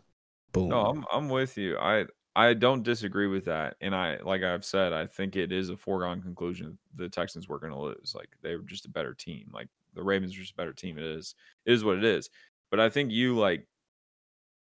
[0.53, 0.69] Boom.
[0.69, 1.77] No, I'm I'm with you.
[1.79, 2.07] I
[2.39, 5.77] I don't disagree with that, and I like I've said, I think it is a
[5.77, 8.15] foregone conclusion the Texans were going to lose.
[8.15, 9.51] Like they were just a better team.
[9.53, 10.99] Like the Ravens are just a better team.
[10.99, 11.35] It is
[11.67, 12.31] it is what it is.
[12.71, 13.67] But I think you like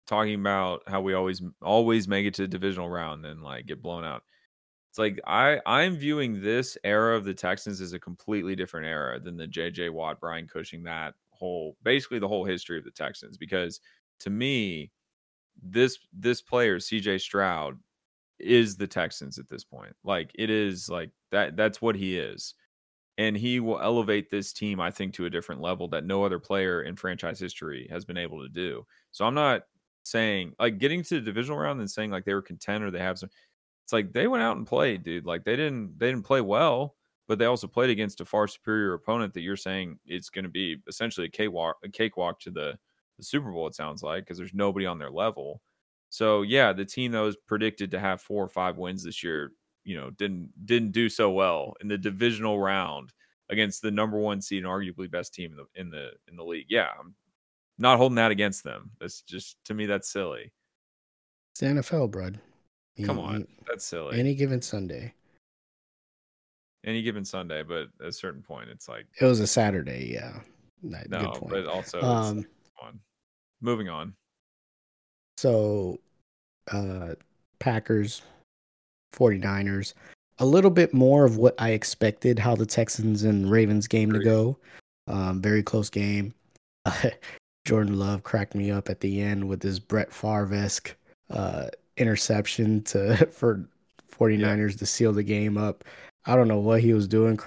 [0.08, 3.82] talking about how we always always make it to the divisional round and like get
[3.82, 4.24] blown out.
[4.90, 9.20] It's like I I'm viewing this era of the Texans as a completely different era
[9.20, 13.38] than the JJ Watt, Brian Cushing, that whole basically the whole history of the Texans.
[13.38, 13.82] Because
[14.22, 14.92] to me,
[15.62, 17.78] this this player, CJ Stroud,
[18.40, 19.96] is the Texans at this point.
[20.04, 22.54] Like it is like that that's what he is.
[23.18, 26.40] And he will elevate this team, I think, to a different level that no other
[26.40, 28.86] player in franchise history has been able to do.
[29.12, 29.64] So I'm not
[30.04, 33.00] saying like getting to the divisional round and saying like they were content or they
[33.00, 33.30] have some
[33.84, 35.26] it's like they went out and played, dude.
[35.26, 36.96] Like they didn't they didn't play well,
[37.28, 40.50] but they also played against a far superior opponent that you're saying it's going to
[40.50, 42.78] be essentially a cakewalk a cakewalk to the
[43.22, 43.68] the Super Bowl.
[43.68, 45.62] It sounds like because there's nobody on their level.
[46.10, 49.52] So yeah, the team that was predicted to have four or five wins this year,
[49.84, 53.14] you know, didn't didn't do so well in the divisional round
[53.50, 56.44] against the number one seed and arguably best team in the in the in the
[56.44, 56.66] league.
[56.70, 57.16] Yeah, I'm
[57.78, 58.92] not holding that against them.
[59.00, 60.52] That's just to me that's silly.
[61.54, 62.40] It's the NFL, bud.
[63.06, 64.20] Come on, that's silly.
[64.20, 65.14] Any given Sunday.
[66.84, 70.12] Any given Sunday, but at a certain point, it's like it was a Saturday.
[70.14, 70.40] Yeah,
[70.82, 72.46] no, but also um,
[72.82, 73.00] on.
[73.62, 74.14] Moving on.
[75.38, 76.00] So,
[76.72, 77.16] uh,
[77.60, 78.22] Packers,
[79.16, 79.94] 49ers,
[80.40, 84.20] a little bit more of what I expected how the Texans and Ravens game to
[84.20, 84.58] go.
[85.08, 86.34] Um, very close game.
[87.66, 90.96] Jordan Love cracked me up at the end with his Brett Favre esque
[91.30, 93.64] uh, interception to for
[94.12, 94.78] 49ers yeah.
[94.78, 95.84] to seal the game up.
[96.26, 97.40] I don't know what he was doing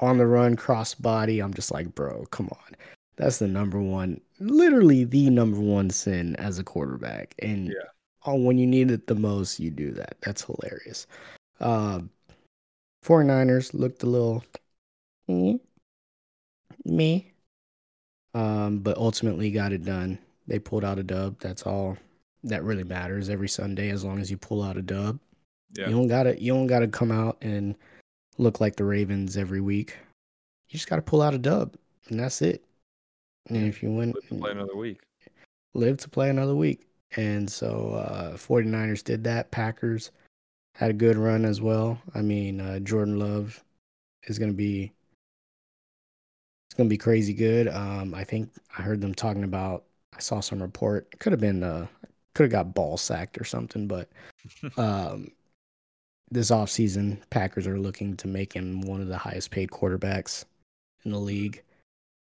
[0.00, 1.40] on the run, cross body.
[1.40, 2.76] I'm just like, bro, come on.
[3.18, 7.34] That's the number one, literally the number one sin as a quarterback.
[7.40, 8.32] And yeah.
[8.32, 10.16] when you need it the most, you do that.
[10.22, 11.08] That's hilarious.
[11.60, 12.10] Um,
[13.04, 14.44] 49ers looked a little
[15.26, 15.60] me,
[16.84, 17.32] me,
[18.34, 20.18] um, but ultimately got it done.
[20.46, 21.40] They pulled out a dub.
[21.40, 21.96] That's all
[22.44, 25.18] that really matters every Sunday as long as you pull out a dub.
[25.76, 25.88] Yeah.
[25.88, 27.74] You don't gotta you don't gotta come out and
[28.38, 29.96] look like the Ravens every week.
[30.68, 31.74] You just gotta pull out a dub.
[32.08, 32.64] And that's it.
[33.48, 35.00] And if you win live to play another week.
[35.74, 36.86] Live to play another week.
[37.16, 39.50] And so uh 49ers did that.
[39.50, 40.10] Packers
[40.74, 42.00] had a good run as well.
[42.14, 43.62] I mean, uh, Jordan Love
[44.24, 44.92] is gonna be
[46.68, 47.68] it's gonna be crazy good.
[47.68, 49.84] Um I think I heard them talking about
[50.14, 51.08] I saw some report.
[51.12, 51.86] It could have been uh
[52.38, 54.08] could have got ball sacked or something, but
[54.76, 55.32] um,
[56.30, 60.44] this offseason, Packers are looking to make him one of the highest paid quarterbacks
[61.04, 61.62] in the league.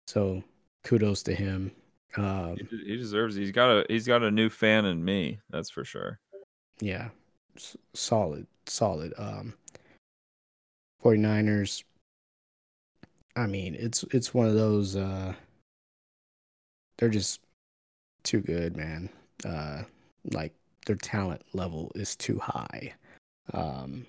[0.07, 0.41] So
[0.85, 1.71] kudos to him.
[2.15, 3.35] Um, he deserves.
[3.35, 3.41] It.
[3.41, 5.39] He's got a he's got a new fan in me.
[5.49, 6.19] That's for sure.
[6.79, 7.09] Yeah,
[7.57, 9.13] S- solid, solid.
[9.17, 9.53] Um,
[11.03, 11.83] 49ers.
[13.35, 14.95] I mean, it's it's one of those.
[14.95, 15.33] Uh,
[16.97, 17.41] they're just
[18.23, 19.09] too good, man.
[19.43, 19.83] Uh,
[20.31, 20.53] like
[20.85, 22.93] their talent level is too high.
[23.53, 24.05] Um,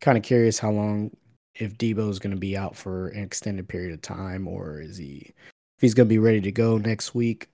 [0.00, 1.10] kind of curious how long
[1.56, 4.96] if Deebo is going to be out for an extended period of time, or is
[4.96, 5.32] he
[5.78, 7.48] if he's going to be ready to go next week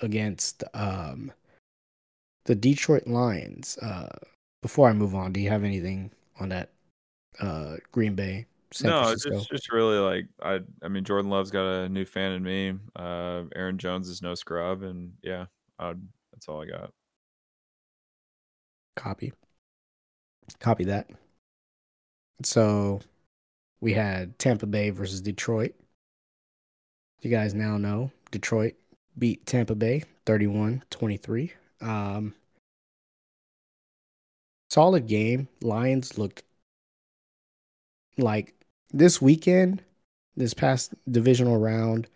[0.00, 1.32] against um,
[2.44, 3.76] the Detroit Lions.
[3.78, 4.08] Uh,
[4.62, 6.70] before I move on, do you have anything on that
[7.40, 8.46] uh, Green Bay?
[8.70, 10.60] San no, it's just, just really like I.
[10.84, 12.74] I mean, Jordan Love's got a new fan in me.
[12.94, 15.46] Uh, Aaron Jones is no scrub, and yeah,
[15.80, 15.98] I'd,
[16.32, 16.90] that's all I got.
[18.94, 19.32] Copy.
[20.60, 21.08] Copy that.
[22.44, 23.00] So
[23.80, 25.74] we had Tampa Bay versus Detroit.
[27.20, 28.74] You guys now know Detroit
[29.18, 31.52] beat Tampa Bay 31 23.
[31.80, 32.34] Um,
[34.70, 35.48] solid game.
[35.60, 36.42] Lions looked
[38.16, 38.54] like
[38.92, 39.82] this weekend,
[40.36, 42.06] this past divisional round.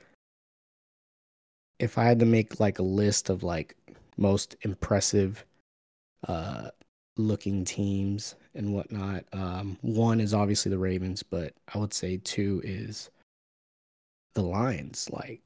[1.78, 3.76] If I had to make like a list of like
[4.16, 5.44] most impressive
[6.28, 6.68] uh
[7.16, 9.24] looking teams and whatnot.
[9.32, 13.10] Um, one is obviously the Ravens, but I would say two is
[14.34, 15.08] the Lions.
[15.12, 15.40] Like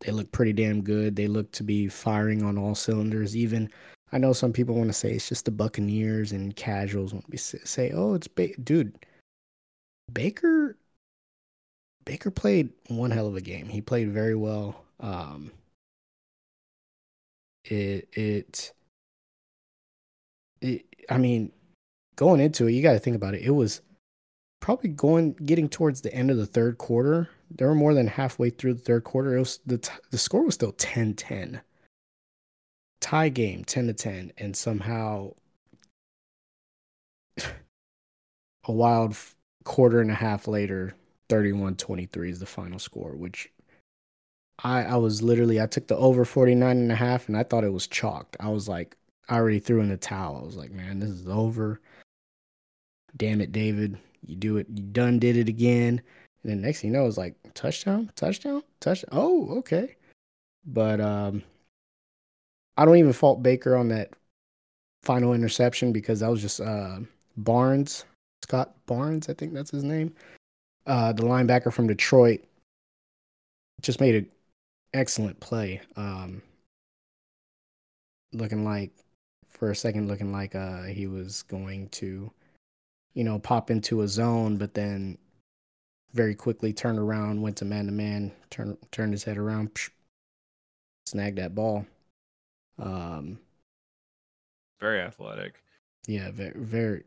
[0.00, 1.16] they look pretty damn good.
[1.16, 3.36] They look to be firing on all cylinders.
[3.36, 3.70] Even
[4.12, 7.38] I know some people want to say it's just the Buccaneers and casuals want to
[7.38, 8.56] say, "Oh, it's ba-.
[8.62, 8.94] dude."
[10.12, 10.76] Baker
[12.04, 13.68] Baker played one hell of a game.
[13.68, 14.84] He played very well.
[15.00, 15.52] Um,
[17.64, 18.72] it it
[20.60, 21.52] it, I mean,
[22.16, 23.42] going into it, you got to think about it.
[23.42, 23.80] It was
[24.60, 27.28] probably going getting towards the end of the third quarter.
[27.54, 29.36] They were more than halfway through the third quarter.
[29.36, 31.60] It was the the score was still 10-10.
[33.00, 35.32] Tie game 10 to 10 and somehow
[37.38, 39.16] a wild
[39.64, 40.94] quarter and a half later
[41.28, 43.50] 31-23 is the final score which
[44.62, 47.64] I I was literally I took the over 49 and a half and I thought
[47.64, 48.36] it was chalked.
[48.40, 48.96] I was like
[49.28, 50.38] I already threw in the towel.
[50.40, 51.80] I was like, man, this is over.
[53.16, 53.98] Damn it, David.
[54.26, 54.66] You do it.
[54.68, 56.02] You done did it again.
[56.44, 59.08] And then next thing you know, it's like touchdown, touchdown, touchdown.
[59.12, 59.96] Oh, okay.
[60.66, 61.42] But um
[62.76, 64.10] I don't even fault Baker on that
[65.02, 66.98] final interception because that was just uh
[67.38, 68.04] Barnes,
[68.42, 70.14] Scott Barnes, I think that's his name.
[70.86, 72.44] Uh the linebacker from Detroit
[73.80, 74.28] just made an
[74.92, 75.80] excellent play.
[75.96, 76.42] Um
[78.34, 78.92] looking like
[79.48, 82.30] for a second looking like uh he was going to
[83.14, 85.16] you know pop into a zone but then
[86.14, 89.90] very quickly turned around went to man to man turn turned his head around psh,
[91.06, 91.84] snagged that ball
[92.78, 93.38] um
[94.80, 95.62] very athletic
[96.06, 97.04] yeah very very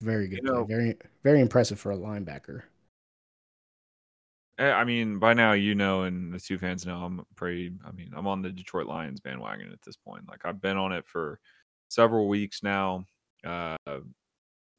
[0.00, 2.62] very good you know, very very impressive for a linebacker
[4.58, 7.72] eh, I mean, by now you know, and the two fans know I'm pretty.
[7.86, 10.28] I mean, I'm on the Detroit Lions bandwagon at this point.
[10.28, 11.40] Like I've been on it for
[11.88, 13.04] several weeks now.
[13.44, 13.76] Uh,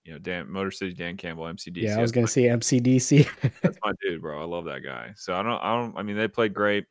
[0.03, 1.83] you know, Dan Motor City Dan Campbell, MCDC.
[1.83, 3.27] Yeah, I was gonna say MCDC.
[3.61, 4.41] that's my dude, bro.
[4.41, 5.13] I love that guy.
[5.15, 5.97] So I don't, I don't.
[5.97, 6.85] I mean, they played great.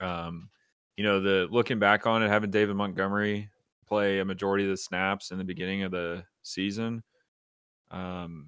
[0.00, 0.48] Um,
[0.96, 3.50] you know, the looking back on it, having David Montgomery
[3.86, 7.02] play a majority of the snaps in the beginning of the season,
[7.90, 8.46] um,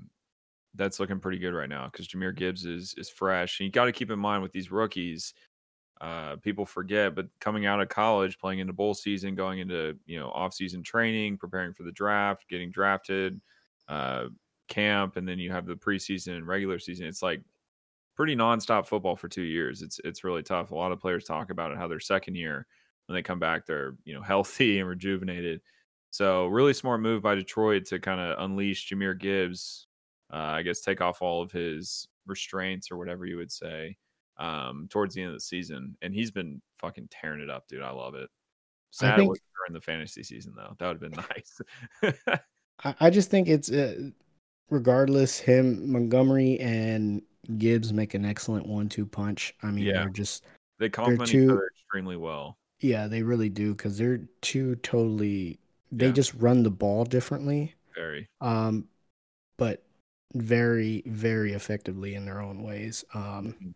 [0.74, 3.60] that's looking pretty good right now because Jahmyr Gibbs is is fresh.
[3.60, 5.34] And you got to keep in mind with these rookies,
[6.00, 10.18] uh, people forget, but coming out of college, playing into bowl season, going into you
[10.18, 13.40] know off season training, preparing for the draft, getting drafted,
[13.88, 14.26] uh,
[14.68, 17.06] camp, and then you have the preseason and regular season.
[17.06, 17.42] It's like
[18.16, 19.82] pretty nonstop football for two years.
[19.82, 20.70] It's it's really tough.
[20.70, 22.66] A lot of players talk about it how their second year
[23.06, 25.60] when they come back they're you know healthy and rejuvenated.
[26.12, 29.86] So really smart move by Detroit to kind of unleash Jahmyr Gibbs.
[30.32, 33.96] Uh, I guess take off all of his restraints or whatever you would say
[34.40, 37.82] um, towards the end of the season, and he's been fucking tearing it up, dude.
[37.82, 38.28] I love it.
[38.90, 40.74] Sad think, it during the fantasy season though.
[40.78, 42.40] That would have been nice.
[43.00, 44.10] I just think it's uh,
[44.70, 47.22] regardless him Montgomery and
[47.58, 49.54] Gibbs make an excellent one-two punch.
[49.62, 50.00] I mean, yeah.
[50.00, 50.44] they're just
[50.78, 52.56] they complement two, each other extremely well.
[52.80, 55.60] Yeah, they really do because they're two totally.
[55.92, 56.12] They yeah.
[56.12, 57.74] just run the ball differently.
[57.94, 58.28] Very.
[58.40, 58.88] Um,
[59.58, 59.82] but
[60.34, 63.04] very, very effectively in their own ways.
[63.12, 63.70] Um, mm-hmm.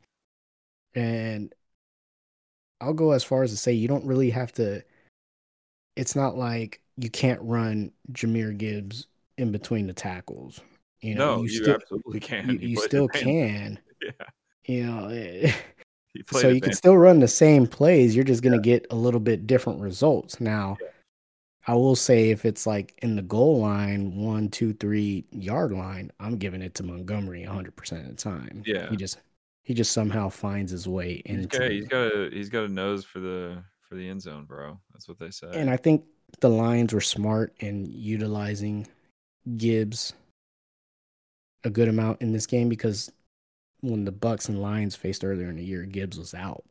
[0.95, 1.55] And
[2.81, 4.83] I'll go as far as to say you don't really have to.
[5.97, 9.07] It's not like you can't run Jahmyr Gibbs
[9.39, 10.61] in between the tackles.
[11.01, 12.51] You know, no, you, you still, absolutely can.
[12.51, 13.79] You, you still can.
[14.03, 14.27] Yeah.
[14.67, 15.51] You know, eh,
[16.31, 18.15] so you can still run the same plays.
[18.15, 18.79] You're just going to yeah.
[18.79, 20.43] get a little bit different results.
[20.43, 20.89] Now, yeah.
[21.67, 26.11] I will say if it's like in the goal line, one, two, three yard line,
[26.21, 28.63] I'm giving it to Montgomery 100% of the time.
[28.67, 28.91] Yeah.
[28.91, 29.19] He just
[29.65, 31.49] he just somehow finds his way into.
[31.49, 34.45] He's got, he's got a he's got a nose for the for the end zone,
[34.45, 34.79] bro.
[34.93, 35.49] That's what they say.
[35.53, 36.05] And I think
[36.41, 38.87] the Lions were smart in utilizing
[39.57, 40.15] Gibbs
[41.65, 43.11] a good amount in this game because
[43.81, 46.65] when the Bucs and Lions faced earlier in the year, Gibbs was out.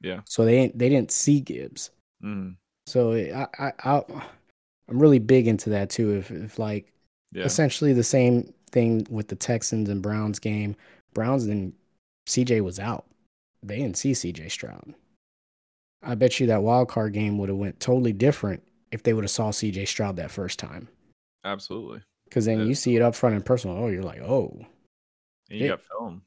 [0.00, 0.20] Yeah.
[0.24, 1.90] So they they didn't see Gibbs.
[2.24, 2.56] Mm.
[2.86, 4.02] So I I, I
[4.88, 6.12] I'm really big into that too.
[6.16, 6.92] If if like
[7.32, 7.44] Yeah.
[7.44, 10.76] essentially the same thing with the Texans and Browns game.
[11.14, 11.72] Browns and
[12.28, 13.06] CJ was out.
[13.62, 14.94] They didn't see CJ Stroud.
[16.02, 18.62] I bet you that wild card game would have went totally different
[18.92, 20.88] if they would have saw CJ Stroud that first time.
[21.44, 22.02] Absolutely.
[22.24, 22.64] Because then Yeah.
[22.66, 23.76] you see it up front and personal.
[23.76, 24.64] Oh, you're like, oh,
[25.50, 25.72] And you Yeah.
[25.72, 26.22] got film.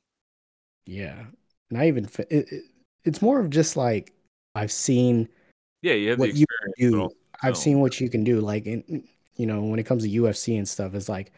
[0.86, 1.26] yeah.
[1.70, 2.06] Not even.
[2.06, 2.64] It, it,
[3.06, 4.12] it's more of just like
[4.56, 5.30] I've seen
[5.84, 6.46] Yeah, you What the you
[6.78, 7.10] do.
[7.44, 8.42] I've seen what you can do.
[8.42, 11.32] Like, in, you know, when it comes to UFC and stuff, it's like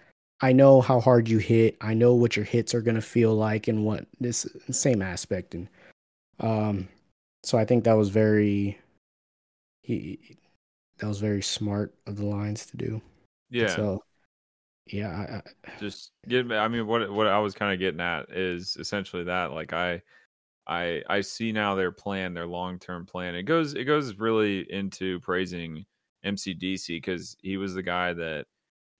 [0.43, 1.77] I know how hard you hit.
[1.79, 5.55] I know what your hits are gonna feel like, and what this same aspect.
[5.55, 5.69] And
[6.41, 6.89] um,
[7.43, 8.77] so I think that was very
[9.83, 10.37] he
[10.97, 13.01] that was very smart of the lines to do.
[13.49, 13.67] Yeah.
[13.67, 14.03] So
[14.87, 18.29] yeah, I, I, just get i mean what what i was kind of getting at
[18.29, 20.01] is essentially that like i
[20.67, 25.21] i i see now their plan their long-term plan it goes it goes really into
[25.21, 25.85] praising
[26.25, 28.45] mcdc because he was the guy that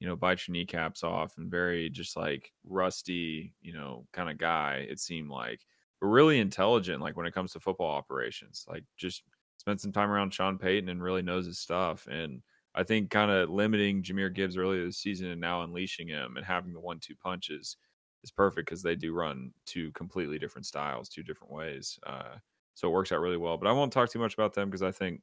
[0.03, 4.37] you know bites your kneecaps off and very just like rusty you know kind of
[4.37, 5.65] guy it seemed like
[6.01, 9.23] but really intelligent like when it comes to football operations like just
[9.55, 12.41] spent some time around sean payton and really knows his stuff and
[12.75, 16.45] I think kind of limiting Jahmyr Gibbs earlier this season and now unleashing him and
[16.45, 17.77] having the one two punches
[18.23, 21.99] is perfect because they do run two completely different styles, two different ways.
[22.03, 22.37] Uh,
[22.73, 23.57] so it works out really well.
[23.57, 25.21] But I won't talk too much about them because I think,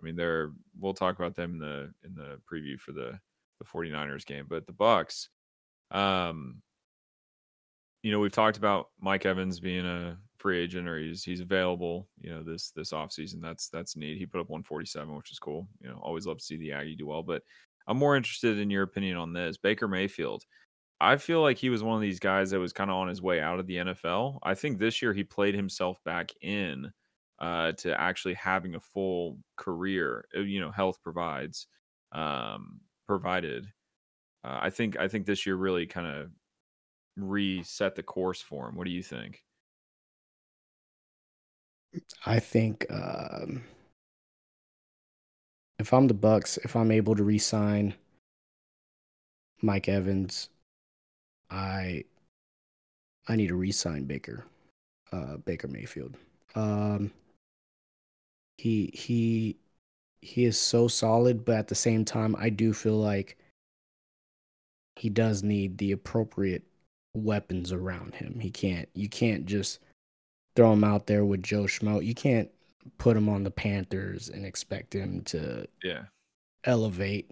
[0.00, 3.20] I mean, they're we'll talk about them in the in the preview for the
[3.62, 4.46] the 49ers game.
[4.48, 5.28] But the Bucs,
[5.90, 6.62] um,
[8.02, 12.08] you know, we've talked about Mike Evans being a free agent or he's he's available,
[12.20, 13.40] you know, this this offseason.
[13.40, 14.18] That's that's neat.
[14.18, 15.68] He put up 147, which is cool.
[15.80, 17.22] You know, always love to see the Aggie do well.
[17.22, 17.42] But
[17.86, 19.56] I'm more interested in your opinion on this.
[19.56, 20.44] Baker Mayfield.
[21.00, 23.22] I feel like he was one of these guys that was kind of on his
[23.22, 24.38] way out of the NFL.
[24.44, 26.92] I think this year he played himself back in
[27.40, 30.26] uh, to actually having a full career.
[30.36, 31.66] uh, You know, health provides
[32.12, 33.66] um, provided.
[34.44, 36.30] Uh, I think I think this year really kind of
[37.16, 38.76] reset the course for him.
[38.76, 39.44] What do you think?
[42.24, 43.64] I think um,
[45.78, 47.94] if I'm the Bucs, if I'm able to re-sign
[49.60, 50.48] Mike Evans,
[51.50, 52.04] I
[53.28, 54.44] I need to re-sign Baker,
[55.12, 56.16] uh, Baker Mayfield.
[56.54, 57.12] Um,
[58.58, 59.56] he he
[60.22, 63.36] he is so solid, but at the same time, I do feel like
[64.96, 66.62] he does need the appropriate
[67.14, 68.38] weapons around him.
[68.40, 69.80] He can't you can't just
[70.56, 72.04] throw him out there with Joe Schmo.
[72.04, 72.50] You can't
[72.98, 76.04] put him on the Panthers and expect him to Yeah.
[76.64, 77.30] elevate.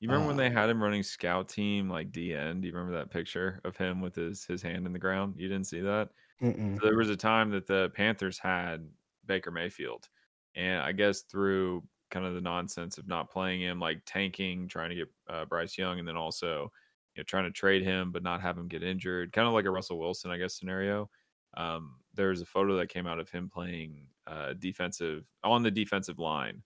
[0.00, 2.60] You remember when they Uh, had him running scout team like DN?
[2.60, 5.34] Do you remember that picture of him with his his hand in the ground?
[5.38, 6.10] You didn't see that?
[6.40, 8.88] So there was a time that the Panthers had
[9.26, 10.08] Baker Mayfield,
[10.54, 14.90] and I guess through kind of the nonsense of not playing him, like tanking, trying
[14.90, 16.70] to get uh, Bryce Young, and then also
[17.14, 19.64] you know trying to trade him but not have him get injured, kind of like
[19.64, 21.10] a Russell Wilson, I guess scenario.
[21.56, 26.18] Um, there's a photo that came out of him playing uh, defensive on the defensive
[26.18, 26.62] line.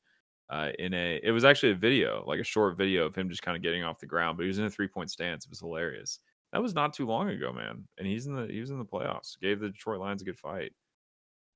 [0.50, 3.42] Uh, in a, it was actually a video, like a short video of him just
[3.42, 5.44] kind of getting off the ground, but he was in a three point stance.
[5.46, 6.20] It was hilarious.
[6.52, 7.88] That was not too long ago, man.
[7.98, 9.38] And he's in the he was in the playoffs.
[9.40, 10.72] Gave the Detroit Lions a good fight.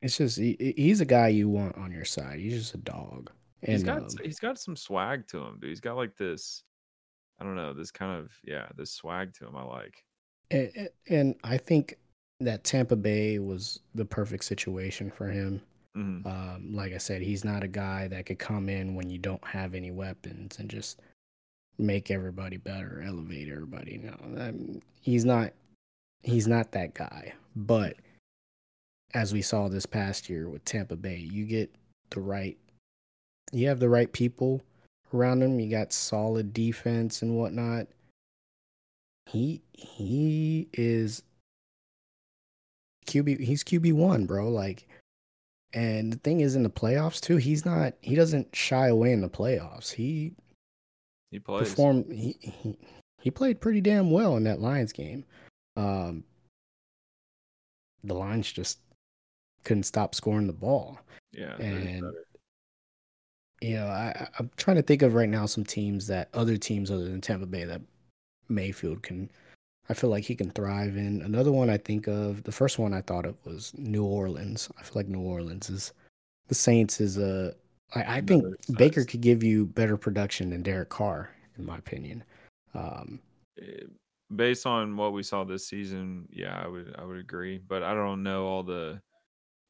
[0.03, 2.41] It's just he, he's a guy you want on your side.
[2.41, 3.31] He's just a dog.
[3.63, 5.71] And he's got um, he's got some swag to him, dude.
[5.71, 6.63] He's got like this,
[7.41, 9.57] I don't know, this kind of yeah, this swag to him.
[9.57, 10.05] I like.
[10.51, 11.95] and, and- I think
[12.41, 15.61] that Tampa Bay was the perfect situation for him.
[15.97, 16.25] Mhm.
[16.25, 19.45] Um, like I said, he's not a guy that could come in when you don't
[19.45, 21.01] have any weapons and just
[21.79, 23.99] make everybody better, elevate everybody.
[23.99, 24.55] No, that,
[25.01, 25.53] he's not.
[26.23, 27.33] He's not that guy.
[27.57, 27.97] But
[29.15, 31.75] as we saw this past year with Tampa Bay, you get
[32.11, 32.57] the right.
[33.53, 34.63] You have the right people
[35.13, 35.59] around him.
[35.61, 37.87] You got solid defense and whatnot.
[39.27, 41.23] He he is
[43.07, 43.41] QB.
[43.41, 44.49] He's QB one, bro.
[44.49, 44.87] Like
[45.75, 47.95] and the thing is, in the playoffs too, he's not.
[48.01, 49.93] He doesn't shy away in the playoffs.
[49.93, 50.33] He
[51.31, 51.69] He plays.
[51.69, 52.11] performed.
[52.11, 52.79] He, he
[53.21, 55.25] he played pretty damn well in that Lions game.
[55.77, 56.25] Um,
[58.03, 58.79] the Lions just
[59.65, 60.99] couldn't stop scoring the ball.
[61.33, 61.57] Yeah.
[61.61, 62.05] and-.
[63.61, 66.91] You know, I, I'm trying to think of right now some teams that other teams
[66.91, 67.81] other than Tampa Bay that
[68.49, 69.31] Mayfield can.
[69.91, 71.23] I feel like he can thrive in.
[71.23, 74.69] Another one I think of, the first one I thought of was New Orleans.
[74.79, 75.93] I feel like New Orleans is
[76.49, 77.55] the Saints is a.
[77.95, 78.45] I, I think
[78.77, 82.23] Baker could give you better production than Derek Carr, in my opinion.
[82.75, 83.21] Um,
[83.61, 83.85] Eh,
[84.35, 87.59] based on what we saw this season, yeah, I would I would agree.
[87.59, 89.01] But I don't know all the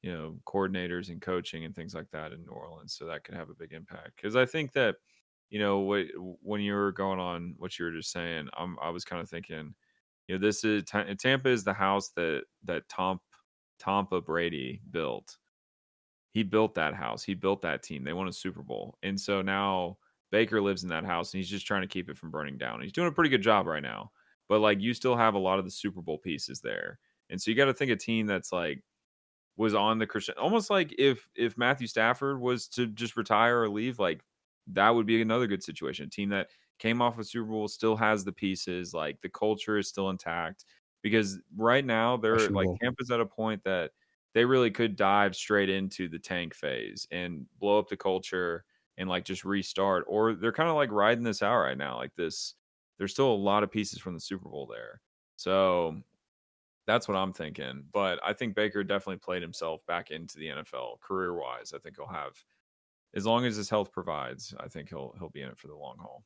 [0.02, 3.34] you know coordinators and coaching and things like that in New Orleans, so that could
[3.34, 4.16] have a big impact.
[4.16, 4.96] Because I think that
[5.50, 6.06] you know what
[6.42, 9.28] when you were going on what you were just saying, I'm, I was kind of
[9.28, 9.74] thinking,
[10.28, 13.20] you know, this is uh, Tampa is the house that that Tom
[13.78, 15.38] Tampa Brady built.
[16.30, 17.24] He built that house.
[17.24, 18.04] He built that team.
[18.04, 19.98] They won a Super Bowl, and so now
[20.30, 22.82] Baker lives in that house, and he's just trying to keep it from burning down.
[22.82, 24.12] He's doing a pretty good job right now,
[24.48, 26.98] but like you still have a lot of the Super Bowl pieces there,
[27.30, 28.82] and so you got to think a team that's like
[29.58, 33.68] was on the Christian, almost like if if Matthew Stafford was to just retire or
[33.68, 34.22] leave, like
[34.68, 36.06] that would be another good situation.
[36.06, 36.48] A team that
[36.78, 40.64] came off a Super Bowl still has the pieces, like the culture is still intact.
[41.02, 43.92] Because right now they're like Tampa's at a point that
[44.34, 48.64] they really could dive straight into the tank phase and blow up the culture
[48.96, 50.04] and like just restart.
[50.08, 51.96] Or they're kind of like riding this out right now.
[51.96, 52.54] Like this,
[52.98, 55.00] there's still a lot of pieces from the Super Bowl there.
[55.36, 56.02] So
[56.88, 57.84] that's what I'm thinking.
[57.92, 61.74] But I think Baker definitely played himself back into the NFL career wise.
[61.74, 62.32] I think he'll have
[63.14, 65.76] as long as his health provides, I think he'll he'll be in it for the
[65.76, 66.24] long haul.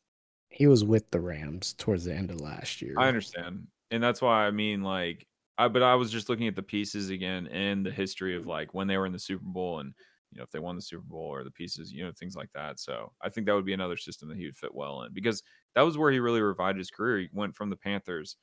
[0.51, 2.95] He was with the Rams towards the end of last year.
[2.97, 3.67] I understand.
[3.91, 5.27] And that's why I mean like
[5.59, 8.73] I but I was just looking at the pieces again and the history of like
[8.73, 9.93] when they were in the Super Bowl and
[10.31, 12.53] you know if they won the Super Bowl or the pieces, you know, things like
[12.55, 12.79] that.
[12.79, 15.43] So I think that would be another system that he would fit well in because
[15.75, 17.19] that was where he really revived his career.
[17.19, 18.37] He went from the Panthers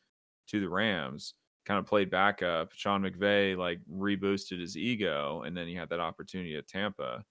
[0.48, 1.36] to the Rams,
[1.66, 2.74] kind of played backup.
[2.74, 7.24] Sean McVay like reboosted his ego, and then he had that opportunity at Tampa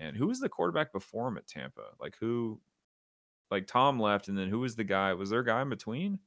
[0.00, 1.82] and who was the quarterback before him at Tampa?
[2.00, 2.58] Like who?
[3.50, 5.12] Like Tom left, and then who was the guy?
[5.12, 6.18] Was there a guy in between?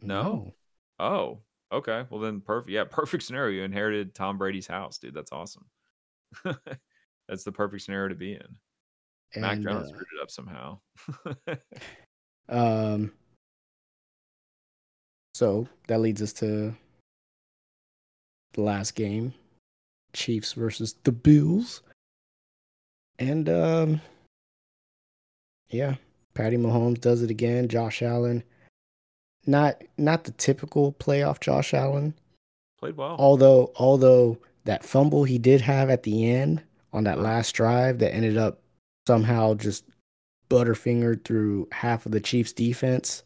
[0.00, 0.22] No.
[0.22, 0.54] no.
[1.00, 1.40] Oh,
[1.72, 2.04] okay.
[2.10, 2.70] Well then, perfect.
[2.70, 3.56] Yeah, perfect scenario.
[3.56, 5.14] You inherited Tom Brady's house, dude.
[5.14, 5.66] That's awesome.
[7.28, 8.56] That's the perfect scenario to be in.
[9.34, 10.78] And, Mac Jones uh, screwed it up somehow.
[12.48, 13.12] um.
[15.34, 16.74] So that leads us to
[18.52, 19.34] the last game
[20.12, 21.82] Chiefs versus the Bills.
[23.18, 24.00] And um,
[25.70, 25.96] yeah,
[26.34, 27.68] Patty Mahomes does it again.
[27.68, 28.42] Josh Allen,
[29.46, 32.14] not not the typical playoff Josh Allen.
[32.78, 33.16] Played well.
[33.18, 38.14] Although although that fumble he did have at the end on that last drive that
[38.14, 38.60] ended up
[39.06, 39.84] somehow just
[40.48, 43.22] butterfingered through half of the Chiefs defense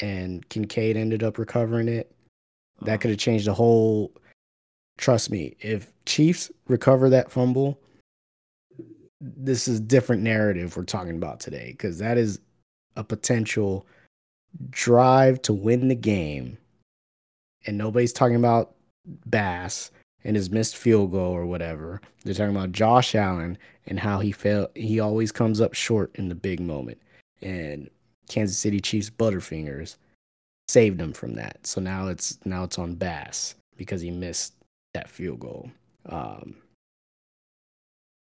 [0.00, 2.12] and Kincaid ended up recovering it.
[2.82, 2.98] That uh-huh.
[2.98, 4.12] could have changed the whole
[5.00, 7.80] trust me, if Chiefs recover that fumble,
[9.20, 12.38] this is different narrative we're talking about today because that is
[12.96, 13.86] a potential
[14.70, 16.58] drive to win the game.
[17.66, 18.74] And nobody's talking about
[19.26, 19.90] bass
[20.24, 22.00] and his missed field goal or whatever.
[22.24, 26.28] They're talking about josh allen and how he felt he always comes up short in
[26.28, 27.00] the big moment.
[27.42, 27.88] And
[28.28, 29.96] kansas city chiefs butterfingers
[30.68, 31.66] saved him from that.
[31.66, 34.54] So now it's now it's on bass because he missed
[34.94, 35.70] that field goal
[36.06, 36.56] um,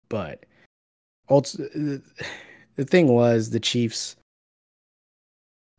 [0.09, 0.45] but
[1.27, 2.01] the
[2.85, 4.15] thing was the Chiefs.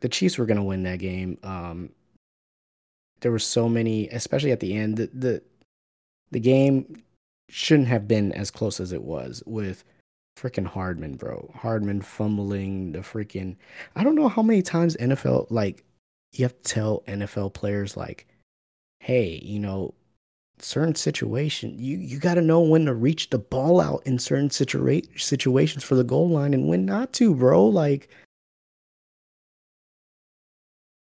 [0.00, 1.38] The Chiefs were going to win that game.
[1.42, 1.90] Um,
[3.20, 4.96] there were so many, especially at the end.
[4.96, 5.42] The, the
[6.30, 7.02] the game
[7.50, 9.84] shouldn't have been as close as it was with
[10.38, 11.52] freaking Hardman, bro.
[11.54, 13.56] Hardman fumbling the freaking.
[13.94, 15.84] I don't know how many times NFL like
[16.32, 18.26] you have to tell NFL players like,
[19.00, 19.94] hey, you know,
[20.64, 24.48] certain situation you you got to know when to reach the ball out in certain
[24.48, 28.08] situa- situations for the goal line and when not to bro like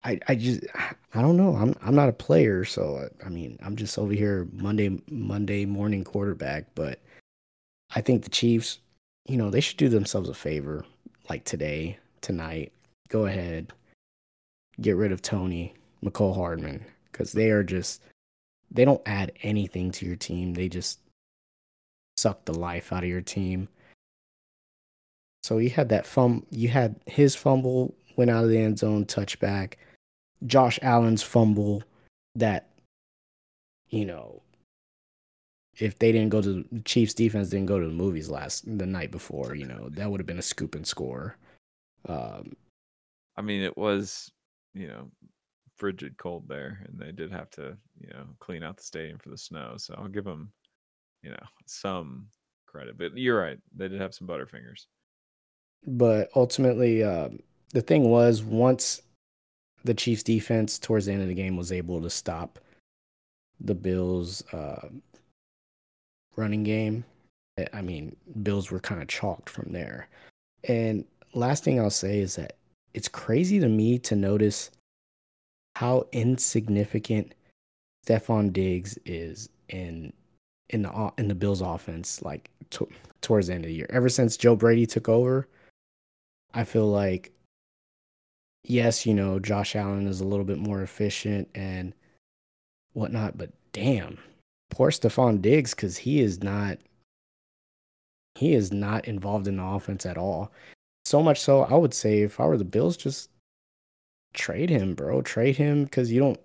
[0.03, 0.61] I, I just
[1.13, 1.55] I don't know.
[1.55, 5.65] I'm I'm not a player, so I, I mean I'm just over here Monday Monday
[5.65, 6.65] morning quarterback.
[6.75, 6.99] But
[7.95, 8.79] I think the Chiefs,
[9.27, 10.85] you know, they should do themselves a favor,
[11.29, 12.73] like today, tonight.
[13.07, 13.71] Go ahead,
[14.81, 15.73] get rid of Tony,
[16.03, 18.01] Mecole Hardman, because they are just
[18.73, 20.53] they don't add anything to your team.
[20.53, 20.99] They just
[22.17, 23.69] suck the life out of your team.
[25.43, 29.05] So you had that fum you had his fumble went out of the end zone
[29.05, 29.73] touchback.
[30.45, 31.83] Josh Allen's fumble
[32.35, 32.69] that
[33.89, 34.41] you know
[35.77, 38.85] if they didn't go to the Chiefs defense didn't go to the movies last the
[38.85, 41.37] night before, you know, that would have been a scoop and score.
[42.07, 42.55] Um
[43.35, 44.31] I mean it was,
[44.73, 45.09] you know,
[45.83, 49.27] frigid cold there, and they did have to, you know, clean out the stadium for
[49.27, 49.73] the snow.
[49.75, 50.49] So I'll give them,
[51.21, 52.27] you know, some
[52.65, 52.97] credit.
[52.97, 54.85] But you're right; they did have some butterfingers.
[55.85, 57.39] But ultimately, um,
[57.73, 59.01] the thing was once
[59.83, 62.59] the Chiefs' defense towards the end of the game was able to stop
[63.59, 64.87] the Bills' uh,
[66.37, 67.03] running game.
[67.57, 70.07] Eh, I mean, Bills were kind of chalked from there.
[70.63, 71.03] And
[71.33, 72.55] last thing I'll say is that
[72.93, 74.71] it's crazy to me to notice
[75.75, 77.33] how insignificant
[78.05, 80.13] Stefon Diggs is in
[80.69, 82.85] in the in the Bills offense like t-
[83.21, 83.87] towards the end of the year.
[83.89, 85.47] Ever since Joe Brady took over,
[86.53, 87.31] I feel like
[88.63, 91.93] yes, you know, Josh Allen is a little bit more efficient and
[92.93, 94.17] whatnot, but damn,
[94.69, 96.77] poor Stefon Diggs because he is not
[98.35, 100.51] he is not involved in the offense at all.
[101.05, 103.29] So much so, I would say if I were the Bills, just
[104.33, 105.21] trade him, bro.
[105.21, 106.39] Trade him because you don't.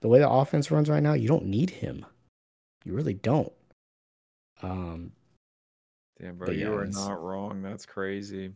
[0.00, 2.04] The way the offense runs right now, you don't need him.
[2.84, 3.52] You really don't.
[4.62, 5.12] Um.
[6.20, 7.62] Damn, bro, you are not wrong.
[7.62, 8.52] That's crazy.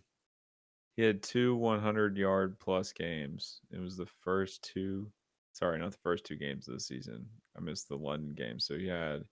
[0.96, 3.60] He had two 100 yard plus games.
[3.70, 5.10] It was the first two.
[5.52, 7.26] Sorry, not the first two games of the season.
[7.56, 8.60] I missed the London game.
[8.60, 9.24] So he had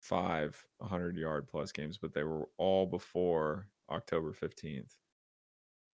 [0.00, 4.94] five 100 yard plus games, but they were all before October 15th.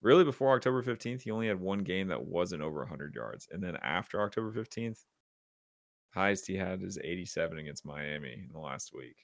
[0.04, 3.48] Really, before October 15th, he only had one game that wasn't over 100 yards.
[3.50, 4.98] And then after October 15th,
[6.12, 9.16] highest he had is 87 against Miami in the last week.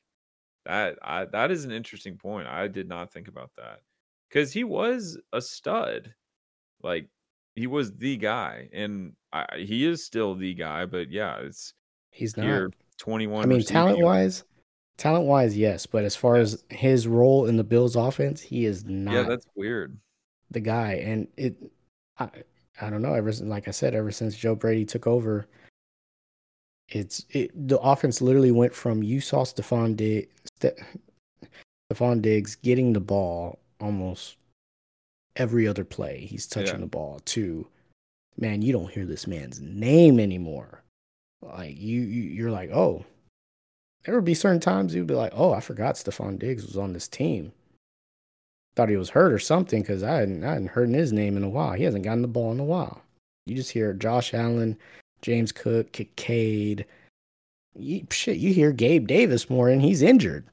[0.65, 2.49] That I, that is an interesting point.
[2.49, 3.81] I did not think about that
[4.29, 6.15] because he was a stud.
[6.83, 7.09] Like
[7.55, 10.87] he was the guy, and I, he is still the guy.
[10.87, 11.75] But yeah, it's
[12.11, 13.43] he's not 21.
[13.43, 14.45] I mean, talent wise,
[14.97, 15.85] talent wise, yes.
[15.85, 19.15] But as far as his role in the Bills' offense, he is not.
[19.15, 19.99] Yeah, that's weird.
[20.51, 21.57] The guy, and it,
[22.19, 22.29] I,
[22.81, 23.15] I don't know.
[23.15, 25.47] Ever since, like I said, ever since Joe Brady took over,
[26.89, 27.51] it's it.
[27.69, 30.29] The offense literally went from you saw Stefon Diggs,
[31.93, 34.37] Stefon Diggs getting the ball almost
[35.37, 36.27] every other play.
[36.27, 36.81] He's touching yeah.
[36.81, 37.67] the ball to
[38.37, 38.63] man.
[38.63, 40.83] You don't hear this man's name anymore.
[41.43, 43.05] Like you, you you're like, oh,
[44.05, 46.93] there would be certain times you'd be like, oh, I forgot Stefon Diggs was on
[46.93, 47.53] this team.
[48.77, 51.43] Thought he was hurt or something because I hadn't, I hadn't heard his name in
[51.43, 51.73] a while.
[51.73, 53.03] He hasn't gotten the ball in a while.
[53.47, 54.79] You just hear Josh Allen,
[55.23, 56.87] James Cook, Kincaid.
[57.75, 60.47] You, shit, you hear Gabe Davis more and he's injured.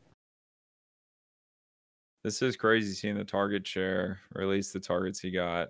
[2.24, 5.70] This is crazy seeing the target share, or at least the targets he got,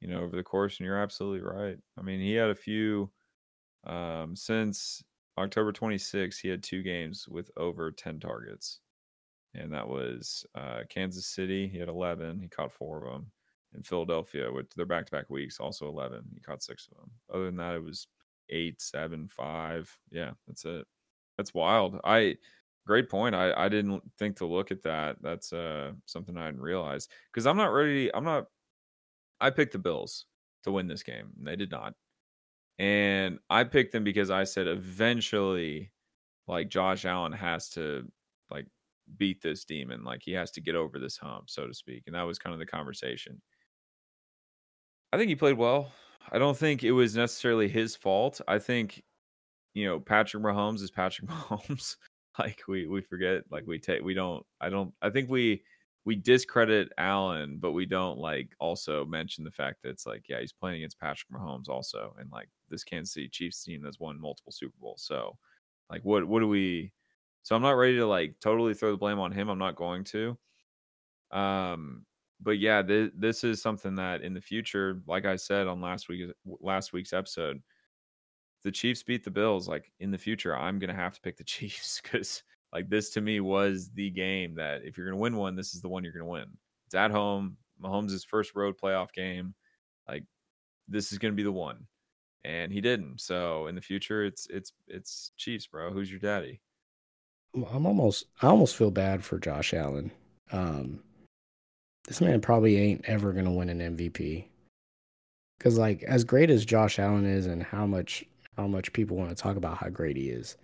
[0.00, 0.78] you know, over the course.
[0.78, 1.78] And you're absolutely right.
[1.98, 3.10] I mean, he had a few
[3.84, 5.02] um, since
[5.38, 8.80] October 26, he had two games with over 10 targets.
[9.54, 11.68] And that was uh, Kansas City.
[11.68, 12.40] He had 11.
[12.40, 13.30] He caught four of them.
[13.72, 16.24] In Philadelphia, with their back to back weeks, also 11.
[16.34, 17.10] He caught six of them.
[17.32, 18.08] Other than that, it was
[18.48, 19.96] eight, seven, five.
[20.10, 20.84] Yeah, that's it.
[21.36, 22.00] That's wild.
[22.02, 22.34] I,
[22.84, 23.36] great point.
[23.36, 25.18] I, I didn't think to look at that.
[25.22, 27.06] That's uh, something I didn't realize.
[27.32, 28.12] Because I'm not ready.
[28.12, 28.46] I'm not,
[29.40, 30.26] I picked the Bills
[30.64, 31.28] to win this game.
[31.38, 31.94] And they did not.
[32.80, 35.92] And I picked them because I said eventually,
[36.48, 38.10] like Josh Allen has to
[38.50, 38.66] like
[39.16, 40.04] beat this demon.
[40.04, 42.04] Like he has to get over this hump, so to speak.
[42.06, 43.40] And that was kind of the conversation.
[45.12, 45.92] I think he played well.
[46.30, 48.40] I don't think it was necessarily his fault.
[48.46, 49.02] I think,
[49.74, 51.96] you know, Patrick Mahomes is Patrick Mahomes.
[52.38, 55.62] like we we forget, like we take we don't I don't I think we
[56.04, 60.40] we discredit Allen, but we don't like also mention the fact that it's like, yeah,
[60.40, 64.20] he's playing against Patrick Mahomes also, and like this Kansas City Chiefs team that's won
[64.20, 65.02] multiple Super Bowls.
[65.02, 65.36] So,
[65.90, 66.92] like, what what do we?
[67.42, 69.48] So I'm not ready to like totally throw the blame on him.
[69.48, 70.38] I'm not going to.
[71.30, 72.04] Um,
[72.40, 76.08] but yeah, th- this is something that in the future, like I said on last
[76.08, 77.62] week last week's episode,
[78.62, 79.68] the Chiefs beat the Bills.
[79.68, 83.20] Like in the future, I'm gonna have to pick the Chiefs because like this to
[83.20, 86.12] me was the game that if you're to win one, this is the one you're
[86.12, 86.46] to win.
[86.86, 87.56] It's at home.
[87.82, 89.54] Mahomes' first road playoff game.
[90.08, 90.24] Like
[90.88, 91.86] this is to be the one.
[92.44, 93.20] And he didn't.
[93.20, 95.92] So in the future, it's it's it's Chiefs, bro.
[95.92, 96.60] Who's your daddy?
[97.54, 100.10] I'm almost I almost feel bad for Josh Allen.
[100.52, 101.00] Um,
[102.06, 104.46] this man probably ain't ever gonna win an MVP.
[105.58, 108.24] Cause like as great as Josh Allen is, and how much
[108.56, 110.56] how much people want to talk about how great he is,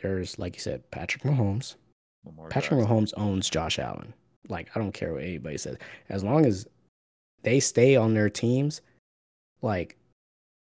[0.00, 1.74] there's like you said, Patrick Mahomes.
[2.24, 2.96] Lamar Patrick Jackson.
[2.96, 4.14] Mahomes owns Josh Allen.
[4.48, 5.76] Like I don't care what anybody says,
[6.08, 6.66] as long as
[7.42, 8.80] they stay on their teams.
[9.60, 9.96] Like,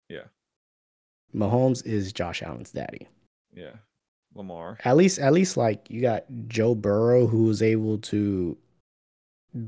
[0.08, 0.24] yeah,
[1.34, 3.06] Mahomes is Josh Allen's daddy.
[3.54, 3.72] Yeah,
[4.36, 4.78] Lamar.
[4.84, 8.56] At least, at least, like you got Joe Burrow, who was able to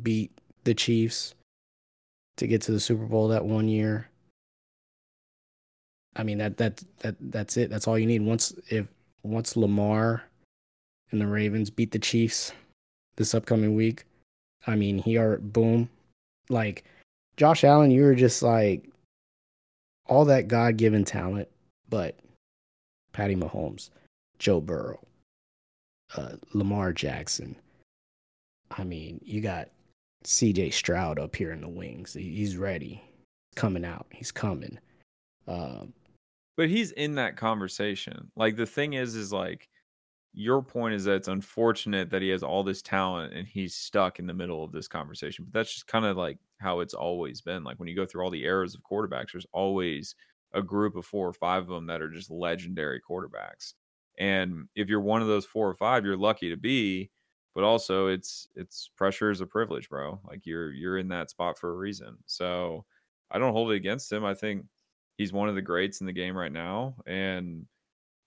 [0.02, 0.30] beat
[0.64, 1.34] the Chiefs
[2.36, 4.08] to get to the Super Bowl that one year.
[6.16, 7.70] I mean that that that that's it.
[7.70, 8.22] That's all you need.
[8.22, 8.86] Once if
[9.22, 10.24] once Lamar
[11.10, 12.52] and the Ravens beat the Chiefs
[13.16, 14.04] this upcoming week,
[14.66, 15.88] I mean, he are boom.
[16.48, 16.84] Like
[17.36, 18.88] Josh Allen, you were just like
[20.06, 21.48] all that God given talent,
[21.88, 22.16] but
[23.12, 23.90] Patty Mahomes,
[24.39, 25.01] Joe Burrow,
[26.16, 27.57] uh, Lamar Jackson.
[28.70, 29.70] I mean, you got
[30.24, 32.14] CJ Stroud up here in the wings.
[32.14, 33.03] He's ready.
[33.51, 34.07] He's coming out.
[34.11, 34.78] He's coming.
[35.47, 35.93] Um,
[36.57, 38.30] but he's in that conversation.
[38.36, 39.68] Like the thing is, is like
[40.34, 44.18] your point is that it's unfortunate that he has all this talent and he's stuck
[44.18, 45.45] in the middle of this conversation.
[45.47, 47.64] But that's just kind of like how it's always been.
[47.64, 50.14] Like when you go through all the eras of quarterbacks, there's always
[50.53, 53.74] a group of four or five of them that are just legendary quarterbacks.
[54.18, 57.10] And if you're one of those four or five, you're lucky to be.
[57.54, 60.20] But also, it's it's pressure is a privilege, bro.
[60.28, 62.18] Like you're you're in that spot for a reason.
[62.26, 62.84] So
[63.30, 64.24] I don't hold it against him.
[64.24, 64.64] I think
[65.16, 67.66] he's one of the greats in the game right now, and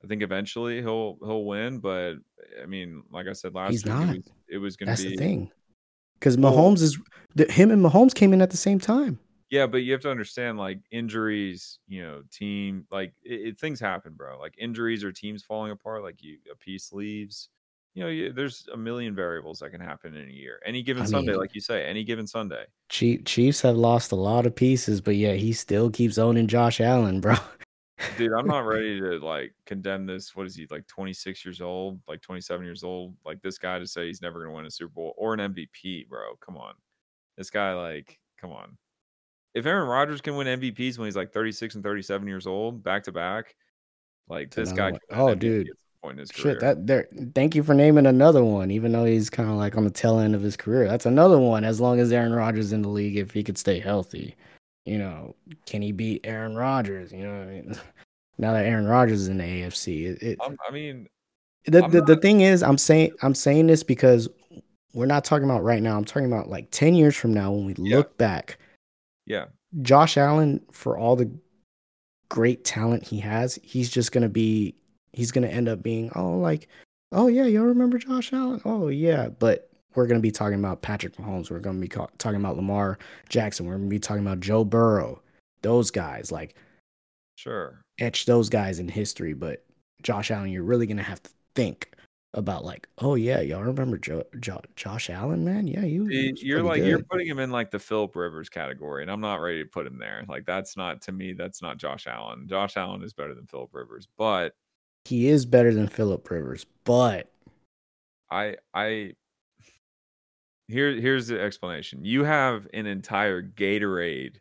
[0.03, 1.79] I think eventually he'll he'll win.
[1.79, 2.15] But
[2.61, 4.15] I mean, like I said last he's week, not.
[4.49, 5.51] it was, was going to That's be the thing.
[6.15, 6.99] Because Mahomes is
[7.49, 9.19] him and Mahomes came in at the same time.
[9.51, 13.79] Yeah, but you have to understand, like injuries, you know, team, like it, it- things
[13.79, 14.39] happen, bro.
[14.39, 17.49] Like injuries or teams falling apart, like you a piece leaves.
[17.93, 20.61] You know, you, there's a million variables that can happen in a year.
[20.65, 22.63] Any given I Sunday, mean- like you say, any given Sunday.
[22.87, 26.79] Chief, Chiefs have lost a lot of pieces, but yeah, he still keeps owning Josh
[26.79, 27.35] Allen, bro.
[28.17, 30.33] Dude, I'm not ready to like condemn this.
[30.33, 33.15] What is he like 26 years old, like 27 years old?
[33.25, 36.07] Like this guy to say he's never gonna win a Super Bowl or an MVP,
[36.07, 36.35] bro.
[36.39, 36.73] Come on.
[37.37, 38.77] This guy, like, come on.
[39.53, 43.03] If Aaron Rodgers can win MVPs when he's like 36 and 37 years old, back
[43.03, 43.55] to back,
[44.29, 45.67] like this guy Oh, MVP dude.
[45.69, 46.53] at point in his career.
[46.55, 47.07] Shit, that there.
[47.35, 50.19] Thank you for naming another one, even though he's kind of like on the tail
[50.19, 50.87] end of his career.
[50.87, 51.63] That's another one.
[51.65, 54.35] As long as Aaron Rodgers in the league, if he could stay healthy,
[54.85, 55.35] you know,
[55.65, 57.11] can he beat Aaron Rodgers?
[57.11, 57.75] You know, what I mean,
[58.37, 61.07] now that Aaron Rodgers is in the AFC, it, it I'm- mean,
[61.65, 64.27] the, the, the thing is, I'm saying I'm saying this because
[64.93, 65.95] we're not talking about right now.
[65.97, 67.97] I'm talking about like ten years from now when we Yeah.
[67.97, 68.57] look back.
[69.25, 69.45] Yeah,
[69.81, 71.31] Josh Allen, for all the
[72.29, 74.75] great talent he has, he's just gonna be
[75.13, 76.69] he's gonna end up being oh like
[77.11, 78.61] oh yeah y'all remember Josh Allen?
[78.65, 79.29] Oh yeah.
[79.29, 81.51] But we're gonna be talking about Patrick Mahomes.
[81.51, 82.97] We're gonna be ca- talking about Lamar
[83.29, 83.65] Jackson.
[83.65, 85.21] We're gonna be talking about Joe Burrow.
[85.61, 86.55] Those guys like
[87.35, 87.81] sure.
[87.99, 89.33] etch those guys in history.
[89.33, 89.65] But
[90.01, 91.91] Josh Allen you're really gonna have to think
[92.33, 96.07] about like oh yeah y'all remember jo- jo- Josh Allen man yeah you.
[96.09, 99.63] You're like you're putting him in like the Philip Rivers category, and I'm not ready
[99.63, 100.23] to put him there.
[100.27, 102.47] Like that's not to me, that's not Josh Allen.
[102.47, 104.53] Josh Allen is better than Philip Rivers, but
[105.05, 107.31] he is better than Philip Rivers but
[108.29, 109.13] I I
[110.67, 112.05] here here's the explanation.
[112.05, 114.37] You have an entire Gatorade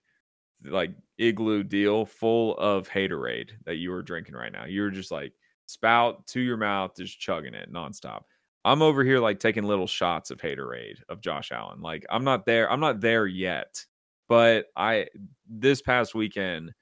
[0.65, 4.65] like igloo deal full of haterade that you are drinking right now.
[4.65, 5.33] You're just like
[5.71, 8.23] spout to your mouth, just chugging it nonstop.
[8.65, 11.81] I'm over here like taking little shots of haterade of Josh Allen.
[11.81, 12.71] Like I'm not there.
[12.71, 13.87] I'm not there yet.
[14.29, 15.09] But I
[15.49, 16.73] this past weekend,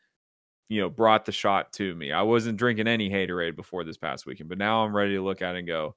[0.68, 2.12] you know, brought the shot to me.
[2.12, 5.40] I wasn't drinking any haterade before this past weekend, but now I'm ready to look
[5.42, 5.94] at it and go,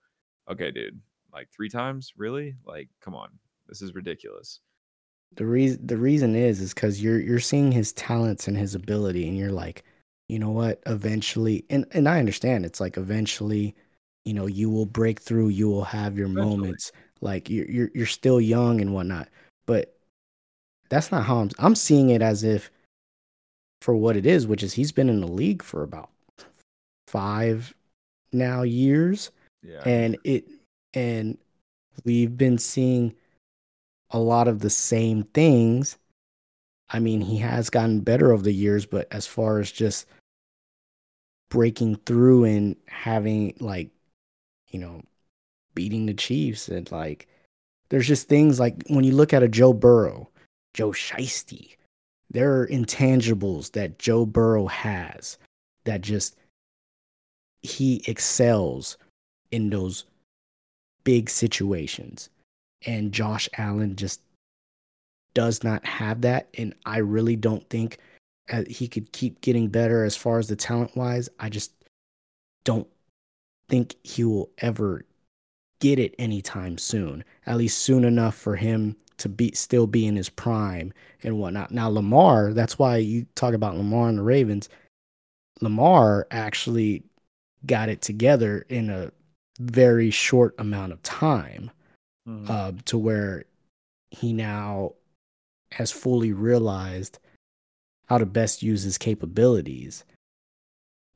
[0.50, 1.02] okay, dude,
[1.34, 2.56] like three times, really?
[2.66, 3.30] Like, come on,
[3.68, 4.62] this is ridiculous.
[5.36, 9.28] the reason the reason is is because you're you're seeing his talents and his ability
[9.28, 9.84] and you're like
[10.32, 13.76] you know what eventually and and i understand it's like eventually
[14.24, 16.58] you know you will break through you will have your Eventually.
[16.58, 19.28] moments like you're, you're you're still young and whatnot
[19.66, 19.94] but
[20.90, 22.72] that's not how i'm i'm seeing it as if
[23.82, 26.10] for what it is which is he's been in the league for about
[27.10, 27.74] five
[28.32, 29.32] now years
[29.64, 29.82] Yeah.
[29.86, 30.46] and it
[30.94, 31.38] and
[32.06, 33.14] we've been seeing
[34.12, 35.98] a lot of the same things
[36.90, 40.06] i mean he has gotten better over the years but as far as just
[41.52, 43.92] breaking through and having like
[44.70, 45.04] you know
[45.76, 47.28] beating the chiefs and like
[47.90, 50.28] there's just things like when you look at a joe burrow
[50.74, 51.76] joe shiesty
[52.32, 55.38] there are intangibles that joe burrow has
[55.86, 56.36] that just
[57.62, 58.98] he excels
[59.52, 60.06] in those
[61.04, 62.30] big situations.
[62.86, 64.22] And Josh Allen just
[65.34, 66.48] does not have that.
[66.58, 68.00] And I really don't think
[68.68, 71.30] he could keep getting better as far as the talent wise.
[71.40, 71.72] I just
[72.64, 72.88] don't
[73.70, 75.06] think he will ever
[75.80, 80.16] get it anytime soon, at least soon enough for him to be still be in
[80.16, 80.94] his prime
[81.24, 81.72] and whatnot.
[81.72, 84.68] Now, Lamar, that's why you talk about Lamar and the Ravens.
[85.62, 87.04] Lamar actually
[87.66, 89.12] got it together in a
[89.60, 91.70] very short amount of time
[92.28, 92.50] Mhm.
[92.50, 93.46] uh, to where
[94.10, 94.94] he now
[95.74, 97.20] has fully realized
[98.12, 100.04] how to best use his capabilities.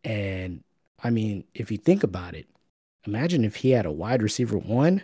[0.05, 0.63] And
[1.03, 2.47] I mean, if you think about it,
[3.05, 5.01] imagine if he had a wide receiver one,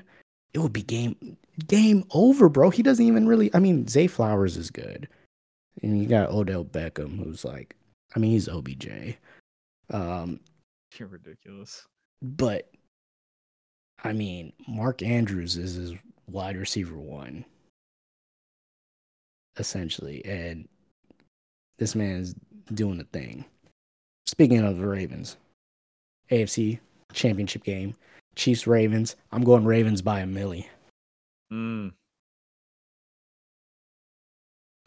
[0.53, 1.37] it would be game
[1.67, 2.69] game over, bro.
[2.69, 3.53] He doesn't even really.
[3.53, 5.09] I mean, Zay Flowers is good,
[5.83, 7.75] and you got Odell Beckham, who's like,
[8.15, 9.17] I mean, he's OBJ.
[9.89, 10.39] Um,
[10.97, 11.85] You're ridiculous.
[12.21, 12.71] but
[14.01, 15.93] I mean, Mark Andrews is his
[16.29, 17.43] wide receiver one,
[19.57, 20.69] essentially, and
[21.81, 22.35] this man is
[22.75, 23.43] doing the thing.
[24.27, 25.35] speaking of the Ravens,
[26.29, 26.79] AFC
[27.11, 27.95] Championship game,
[28.35, 29.15] Chiefs Ravens.
[29.31, 30.67] I'm going Ravens by a milli.
[31.51, 31.91] Mm.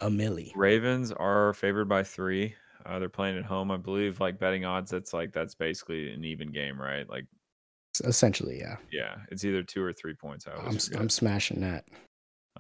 [0.01, 0.53] A milli.
[0.55, 2.55] Ravens are favored by three.
[2.86, 4.20] Uh, they're playing at home, I believe.
[4.20, 7.11] Like betting odds, that's like that's basically an even game, right?
[7.11, 7.26] Like
[8.05, 8.76] essentially, yeah.
[8.92, 10.47] Yeah, it's either two or three points.
[10.47, 11.86] I I'm I'm smashing that.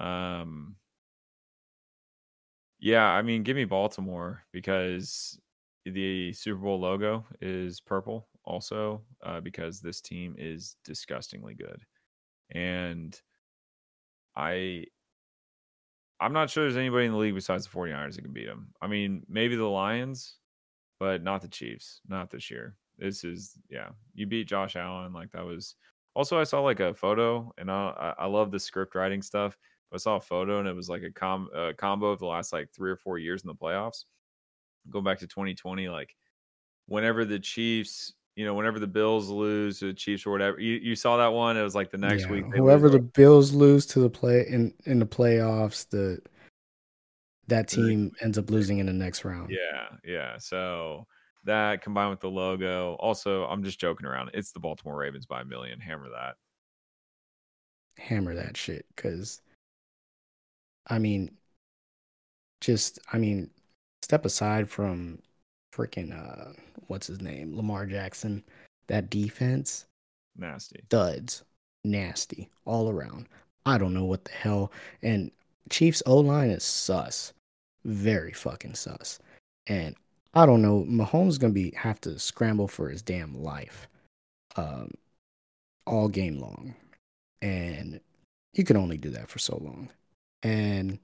[0.04, 0.74] Um.
[2.84, 5.40] Yeah, I mean, give me Baltimore because
[5.86, 11.82] the Super Bowl logo is purple, also uh, because this team is disgustingly good,
[12.50, 13.18] and
[14.36, 14.86] I
[16.20, 18.68] I'm not sure there's anybody in the league besides the 49ers that can beat them.
[18.82, 20.36] I mean, maybe the Lions,
[21.00, 22.02] but not the Chiefs.
[22.08, 22.76] Not this year.
[22.98, 23.90] This is yeah.
[24.14, 25.76] You beat Josh Allen like that was.
[26.14, 29.56] Also, I saw like a photo, and I I love the script writing stuff.
[29.94, 32.52] I saw a photo, and it was like a com a combo of the last
[32.52, 34.04] like three or four years in the playoffs.
[34.90, 36.14] Going back to 2020, like
[36.86, 40.74] whenever the Chiefs you know, whenever the Bills lose to the Chiefs or whatever, you,
[40.74, 41.56] you saw that one.
[41.56, 42.44] It was like the next yeah, week.
[42.52, 46.18] Whoever the Bills lose to the play in in the playoffs, the
[47.46, 49.50] that team ends up losing in the next round.
[49.50, 50.38] Yeah, yeah.
[50.38, 51.06] So
[51.44, 54.30] that combined with the logo, also, I'm just joking around.
[54.34, 55.78] It's the Baltimore Ravens by a million.
[55.78, 56.34] Hammer that.
[57.98, 59.42] Hammer that shit, because
[60.88, 61.30] I mean,
[62.60, 63.50] just I mean,
[64.02, 65.18] step aside from
[65.74, 66.52] freaking uh
[66.86, 67.56] what's his name?
[67.56, 68.42] Lamar Jackson.
[68.86, 69.86] That defense
[70.36, 70.80] nasty.
[70.88, 71.42] Duds.
[71.84, 73.26] Nasty all around.
[73.66, 74.72] I don't know what the hell.
[75.02, 75.30] And
[75.70, 77.32] Chiefs O line is sus.
[77.84, 79.18] Very fucking sus.
[79.66, 79.94] And
[80.34, 80.84] I don't know.
[80.88, 83.88] Mahomes gonna be have to scramble for his damn life.
[84.56, 84.90] Um
[85.86, 86.74] all game long.
[87.42, 88.00] And
[88.54, 89.90] you can only do that for so long.
[90.44, 90.98] And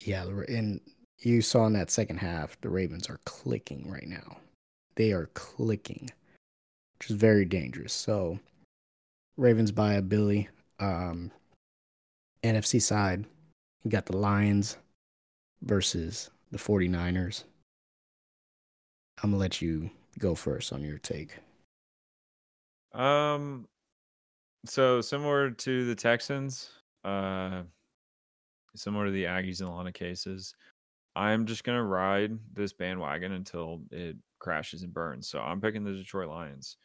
[0.00, 0.80] yeah, and
[1.20, 4.38] you saw in that second half, the Ravens are clicking right now.
[4.96, 6.10] They are clicking,
[6.98, 7.92] which is very dangerous.
[7.92, 8.38] So,
[9.36, 10.48] Ravens by a Billy.
[10.80, 11.30] Um,
[12.42, 13.24] NFC side,
[13.84, 14.76] you got the Lions
[15.62, 17.44] versus the 49ers.
[19.22, 21.38] I'm going to let you go first on your take.
[22.92, 23.66] Um,
[24.66, 26.70] so similar to the Texans,
[27.04, 27.62] uh,
[28.74, 30.54] similar to the Aggies in a lot of cases.
[31.16, 35.28] I'm just gonna ride this bandwagon until it crashes and burns.
[35.28, 36.76] So I'm picking the Detroit Lions.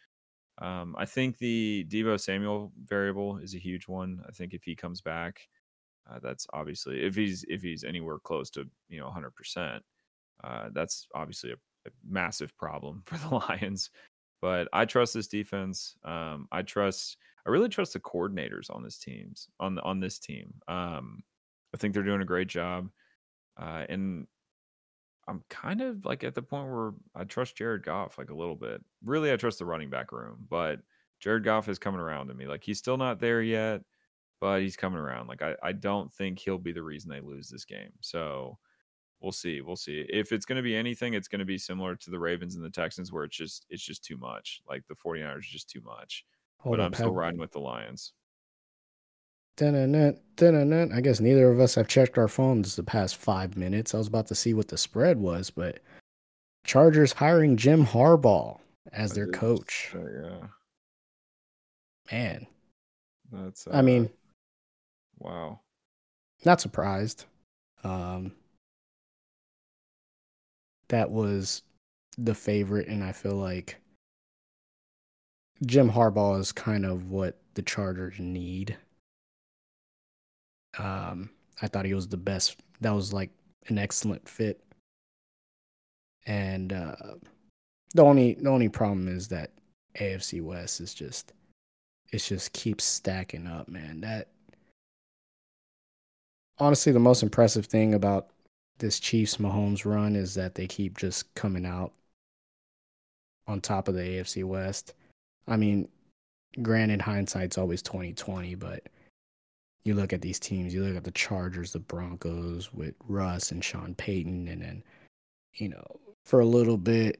[0.59, 4.21] Um, I think the Deebo Samuel variable is a huge one.
[4.27, 5.47] I think if he comes back,
[6.09, 9.83] uh, that's obviously if he's if he's anywhere close to you know 100, uh, percent
[10.73, 11.55] that's obviously a,
[11.87, 13.89] a, massive problem for the Lions.
[14.41, 15.95] But I trust this defense.
[16.03, 17.17] Um, I trust.
[17.45, 20.53] I really trust the coordinators on this teams on on this team.
[20.67, 21.23] Um,
[21.73, 22.89] I think they're doing a great job.
[23.57, 24.27] Uh, and
[25.27, 28.55] I'm kind of like at the point where I trust Jared Goff like a little
[28.55, 28.83] bit.
[29.03, 30.79] Really, I trust the running back room, but
[31.19, 32.47] Jared Goff is coming around to me.
[32.47, 33.81] Like he's still not there yet,
[34.41, 35.27] but he's coming around.
[35.27, 37.91] Like I, I don't think he'll be the reason they lose this game.
[38.01, 38.57] So
[39.21, 39.61] we'll see.
[39.61, 40.05] We'll see.
[40.09, 42.63] If it's going to be anything, it's going to be similar to the Ravens and
[42.63, 44.61] the Texans, where it's just it's just too much.
[44.67, 46.25] Like the 49ers just too much.
[46.59, 48.13] Hold but up, I'm still riding with the Lions.
[50.93, 53.93] I guess neither of us have checked our phones the past five minutes.
[53.93, 55.79] I was about to see what the spread was, but
[56.63, 58.59] Chargers hiring Jim Harbaugh
[58.91, 59.93] as their coach.
[59.93, 60.47] Uh, yeah.
[62.11, 62.47] Man.
[63.31, 64.09] That's uh, I mean
[65.19, 65.59] wow.
[66.45, 67.25] Not surprised.
[67.83, 68.31] Um
[70.87, 71.61] that was
[72.17, 73.77] the favorite and I feel like
[75.65, 78.77] Jim Harbaugh is kind of what the Chargers need
[80.77, 81.29] um,
[81.61, 82.57] I thought he was the best.
[82.81, 83.31] That was like
[83.67, 84.63] an excellent fit.
[86.25, 86.95] And uh,
[87.95, 89.51] the only the only problem is that
[89.99, 91.33] AFC West is just
[92.11, 94.01] it just keeps stacking up, man.
[94.01, 94.27] That
[96.59, 98.29] honestly the most impressive thing about
[98.77, 101.91] this Chiefs Mahomes run is that they keep just coming out
[103.47, 104.93] on top of the AFC West.
[105.47, 105.87] I mean,
[106.61, 108.83] granted hindsight's always 2020, but
[109.83, 113.63] you look at these teams, you look at the Chargers, the Broncos with Russ and
[113.63, 114.83] Sean Payton, and then,
[115.55, 115.85] you know,
[116.25, 117.19] for a little bit,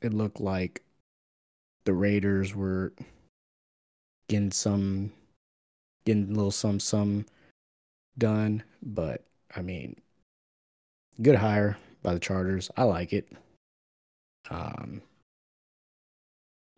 [0.00, 0.82] it looked like
[1.84, 2.92] the Raiders were
[4.28, 5.12] getting some,
[6.04, 7.26] getting a little some, some
[8.16, 8.62] done.
[8.82, 9.96] But, I mean,
[11.20, 12.70] good hire by the Chargers.
[12.76, 13.28] I like it.
[14.50, 15.02] Um,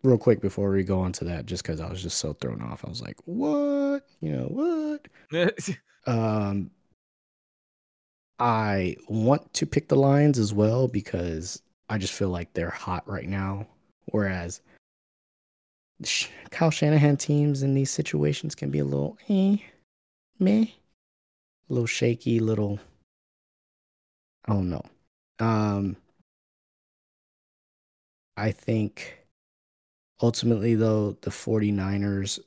[0.03, 2.61] real quick before we go on to that, just because I was just so thrown
[2.61, 4.07] off, I was like, "What?
[4.19, 4.99] You know
[5.31, 5.47] what?"
[6.07, 6.71] um,
[8.39, 13.07] I want to pick the Lions as well because I just feel like they're hot
[13.07, 13.67] right now.
[14.05, 14.61] Whereas
[16.49, 19.57] Kyle Shanahan teams in these situations can be a little eh,
[20.39, 20.73] meh, a
[21.69, 22.79] little shaky, little.
[24.45, 24.83] I don't know.
[25.39, 25.95] Um,
[28.35, 29.20] I think
[30.21, 32.39] ultimately, though, the 49ers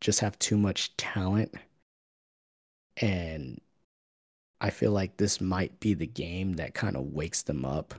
[0.00, 1.54] just have too much talent.
[2.98, 3.60] And
[4.60, 7.94] I feel like this might be the game that kind of wakes them up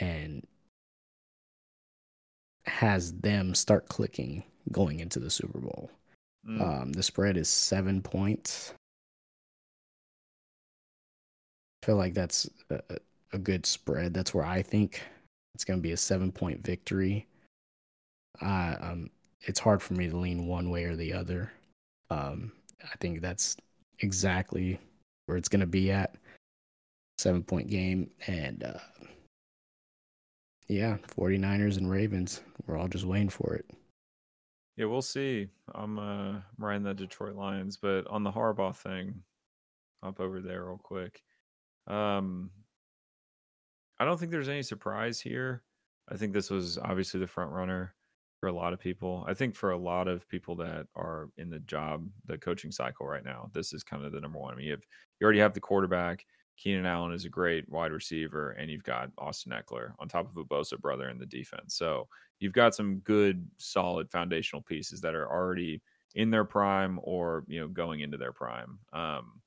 [0.00, 0.46] and
[2.66, 5.90] has them start clicking going into the Super Bowl.
[6.46, 6.60] Mm.
[6.60, 8.72] Um, the spread is seven points.
[11.82, 12.80] I feel like that's a,
[13.32, 14.14] a good spread.
[14.14, 15.02] That's where I think
[15.54, 17.26] it's going to be a seven point victory.
[18.40, 19.10] Uh, um,
[19.42, 21.52] it's hard for me to lean one way or the other.
[22.10, 23.56] Um, I think that's
[24.00, 24.78] exactly
[25.26, 26.16] where it's going to be at.
[27.18, 28.10] Seven point game.
[28.26, 28.78] And uh,
[30.68, 32.42] yeah, 49ers and Ravens.
[32.66, 33.66] We're all just waiting for it.
[34.76, 35.48] Yeah, we'll see.
[35.74, 39.22] I'm uh riding the Detroit Lions, but on the Harbaugh thing,
[40.04, 41.22] up over there real quick.
[41.88, 42.50] Um
[43.98, 45.64] I don't think there's any surprise here.
[46.08, 47.94] I think this was obviously the front runner
[48.40, 49.24] for a lot of people.
[49.26, 53.06] I think for a lot of people that are in the job, the coaching cycle
[53.06, 54.54] right now, this is kind of the number one.
[54.54, 54.84] I mean, you have
[55.20, 56.24] you already have the quarterback.
[56.56, 60.36] Keenan Allen is a great wide receiver, and you've got Austin Ekeler on top of
[60.36, 61.76] a Bosa brother in the defense.
[61.76, 62.08] So
[62.40, 65.80] you've got some good, solid foundational pieces that are already
[66.14, 68.78] in their prime or you know going into their prime.
[68.92, 69.40] Um,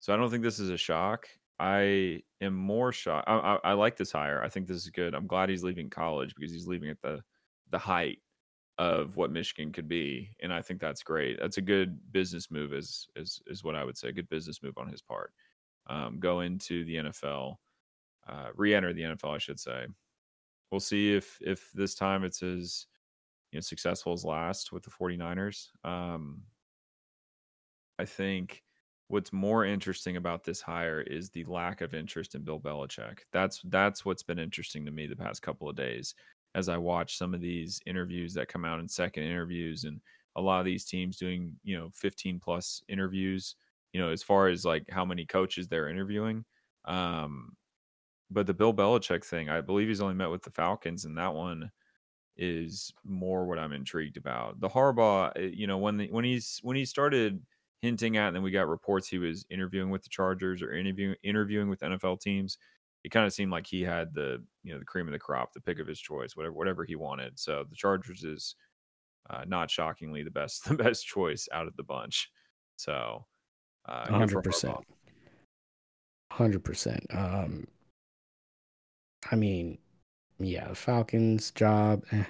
[0.00, 1.28] so I don't think this is a shock.
[1.58, 3.28] I am more shocked.
[3.28, 4.42] I, I, I, like this hire.
[4.44, 5.14] I think this is good.
[5.14, 7.22] I'm glad he's leaving college because he's leaving at the
[7.70, 8.18] the height
[8.78, 11.38] of what Michigan could be, and I think that's great.
[11.40, 14.08] That's a good business move, is is is what I would say.
[14.08, 15.32] A good business move on his part.
[15.88, 17.56] Um, go into the NFL,
[18.28, 19.86] uh, re-enter the NFL, I should say.
[20.70, 22.86] We'll see if if this time it's as
[23.52, 25.68] you know successful as last with the 49ers.
[25.84, 26.42] Um,
[27.98, 28.62] I think
[29.08, 33.20] what's more interesting about this hire is the lack of interest in Bill Belichick.
[33.32, 36.14] That's that's what's been interesting to me the past couple of days
[36.56, 40.00] as I watch some of these interviews that come out in second interviews and
[40.36, 43.56] a lot of these teams doing, you know, 15 plus interviews,
[43.92, 46.44] you know, as far as like how many coaches they're interviewing.
[46.86, 47.56] Um,
[48.30, 51.34] but the Bill Belichick thing, I believe he's only met with the Falcons, and that
[51.34, 51.70] one
[52.36, 54.60] is more what I'm intrigued about.
[54.60, 57.42] The Harbaugh, eh, you know, when the, when he's when he started
[57.82, 61.16] hinting at, and then we got reports he was interviewing with the Chargers or interviewing
[61.22, 62.58] interviewing with NFL teams.
[63.06, 65.52] It kind of seemed like he had the you know the cream of the crop,
[65.52, 67.38] the pick of his choice, whatever whatever he wanted.
[67.38, 68.56] So the Chargers is
[69.30, 72.28] uh, not shockingly the best the best choice out of the bunch.
[72.74, 73.24] So,
[73.88, 74.78] uh, hundred percent,
[76.32, 77.06] hundred percent.
[77.12, 77.68] Um,
[79.30, 79.78] I mean,
[80.40, 82.02] yeah, Falcons job.
[82.10, 82.24] Eh.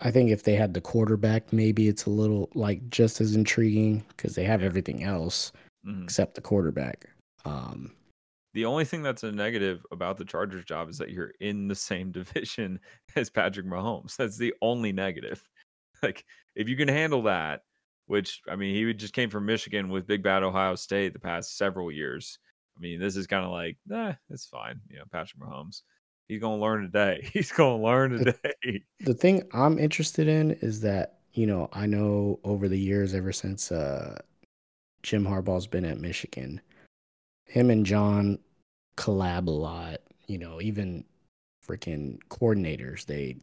[0.00, 4.02] I think if they had the quarterback, maybe it's a little like just as intriguing
[4.16, 5.52] because they have everything else
[5.86, 6.04] mm-hmm.
[6.04, 7.10] except the quarterback.
[7.44, 7.92] Um,
[8.58, 11.76] the only thing that's a negative about the Chargers job is that you're in the
[11.76, 12.80] same division
[13.14, 14.16] as Patrick Mahomes.
[14.16, 15.46] That's the only negative.
[16.00, 17.62] Like if you can handle that,
[18.06, 21.58] which I mean, he just came from Michigan with Big Bad Ohio State the past
[21.58, 22.38] several years.
[22.76, 24.80] I mean, this is kind of like, nah, it's fine.
[24.88, 25.82] You know, Patrick Mahomes
[26.28, 27.28] he's gonna learn today.
[27.32, 28.84] He's gonna learn today.
[29.00, 33.32] The thing I'm interested in is that you know I know over the years, ever
[33.32, 34.18] since uh,
[35.02, 36.60] Jim Harbaugh's been at Michigan,
[37.44, 38.38] him and John
[38.98, 40.00] collab a lot.
[40.26, 41.04] You know, even
[41.66, 43.36] freaking coordinators, they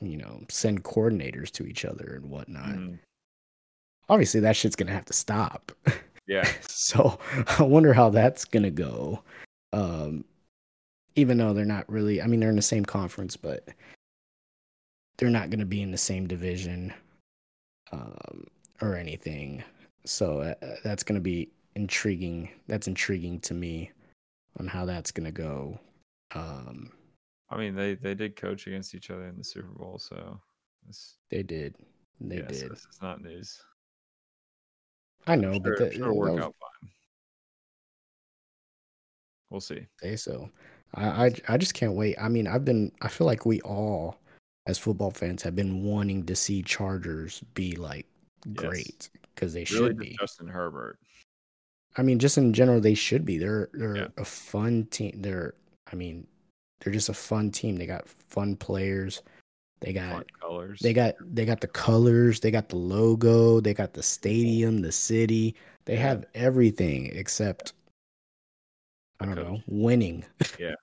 [0.00, 2.68] you know send coordinators to each other and whatnot.
[2.68, 2.98] Mm.
[4.08, 5.72] Obviously, that shit's gonna have to stop.
[6.26, 6.48] Yeah.
[6.62, 7.18] so
[7.58, 9.22] I wonder how that's gonna go.
[9.72, 10.24] Um,
[11.16, 13.66] even though they're not really i mean they're in the same conference but
[15.16, 16.92] they're not going to be in the same division
[17.90, 18.46] um,
[18.82, 19.64] or anything
[20.04, 23.90] so uh, uh that's going to be intriguing that's intriguing to me
[24.58, 25.78] on how that's going to go.
[26.34, 26.90] Um,
[27.48, 30.40] i mean they they did coach against each other in the super bowl so
[31.30, 31.74] they did.
[32.20, 32.56] They yeah, did.
[32.56, 33.60] so it's not news.
[35.26, 36.90] I know sure, but the, sure work was, out fine.
[39.50, 39.86] We'll see.
[40.00, 40.50] Say so.
[40.94, 42.16] I, I I just can't wait.
[42.20, 44.18] I mean, I've been I feel like we all
[44.66, 48.06] as football fans have been wanting to see Chargers be like
[48.54, 50.16] great because they really should be.
[50.18, 50.98] Justin Herbert.
[51.96, 53.38] I mean, just in general, they should be.
[53.38, 54.08] They're they're yeah.
[54.16, 55.12] a fun team.
[55.16, 55.54] They're
[55.90, 56.26] I mean,
[56.80, 57.76] they're just a fun team.
[57.76, 59.22] They got fun players.
[59.80, 60.80] They got fun colors.
[60.80, 62.40] They got they got the colors.
[62.40, 63.60] They got the logo.
[63.60, 65.54] They got the stadium, the city.
[65.84, 66.02] They yeah.
[66.02, 67.72] have everything except
[69.20, 70.24] I don't know, winning.
[70.58, 70.74] Yeah.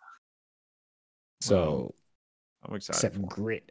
[1.41, 1.93] So
[2.63, 2.97] I'm excited.
[2.97, 3.69] except grit.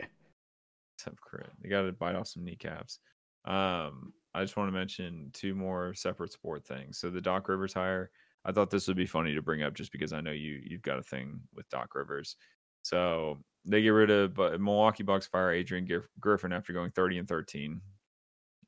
[0.99, 1.49] Except grit.
[1.63, 2.99] They got to bite off some kneecaps.
[3.47, 6.99] Um, I just want to mention two more separate sport things.
[6.99, 8.11] So the Doc Rivers hire,
[8.45, 10.83] I thought this would be funny to bring up just because I know you you've
[10.83, 12.37] got a thing with Doc Rivers.
[12.83, 17.29] So they get rid of but Milwaukee Bucks fire Adrian Griffin after going 30 and
[17.29, 17.81] 13.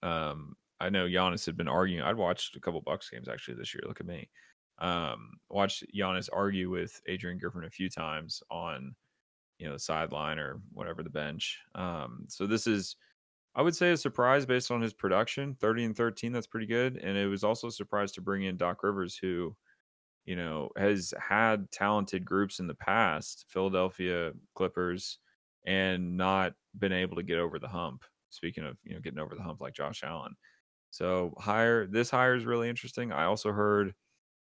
[0.03, 2.03] Um, I know Giannis had been arguing.
[2.03, 3.83] I'd watched a couple Bucks games actually this year.
[3.87, 4.29] Look at me.
[4.79, 8.95] Um, watched Giannis argue with Adrian Griffin a few times on,
[9.59, 11.59] you know, the sideline or whatever the bench.
[11.75, 12.97] Um, so this is,
[13.57, 15.55] I would say, a surprise based on his production.
[15.55, 16.97] Thirty and thirteen, that's pretty good.
[16.97, 19.55] And it was also a surprise to bring in Doc Rivers, who,
[20.25, 25.19] you know, has had talented groups in the past, Philadelphia Clippers,
[25.67, 28.03] and not been able to get over the hump.
[28.31, 30.35] Speaking of, you know, getting over the hump like Josh Allen.
[30.91, 33.13] So hire this hire is really interesting.
[33.13, 33.95] I also heard,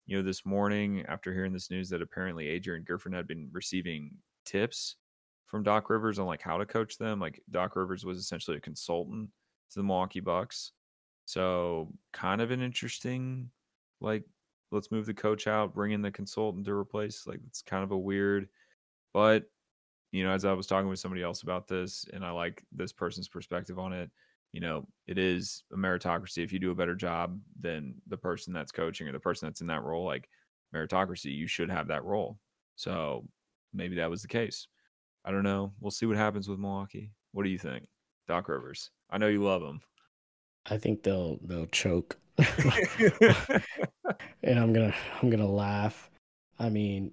[0.05, 4.11] you know, this morning after hearing this news that apparently Adrian Griffin had been receiving
[4.45, 4.97] tips
[5.49, 7.19] from Doc Rivers on like how to coach them.
[7.19, 9.29] Like Doc Rivers was essentially a consultant
[9.71, 10.71] to the Milwaukee Bucks.
[11.25, 13.49] So kind of an interesting,
[13.99, 14.23] like,
[14.71, 17.25] let's move the coach out, bring in the consultant to replace.
[17.27, 18.47] Like it's kind of a weird,
[19.13, 19.43] but
[20.11, 22.91] you know, as I was talking with somebody else about this, and I like this
[22.91, 24.09] person's perspective on it,
[24.51, 26.43] you know, it is a meritocracy.
[26.43, 29.61] If you do a better job than the person that's coaching or the person that's
[29.61, 30.27] in that role, like
[30.75, 32.39] meritocracy, you should have that role.
[32.75, 33.27] So
[33.73, 34.67] maybe that was the case.
[35.25, 35.73] I don't know.
[35.79, 37.11] We'll see what happens with Milwaukee.
[37.31, 37.85] What do you think,
[38.27, 38.91] Doc Rivers?
[39.09, 39.81] I know you love him.
[40.69, 42.17] I think they'll they'll choke.
[44.43, 46.09] and I'm gonna I'm gonna laugh.
[46.57, 47.11] I mean,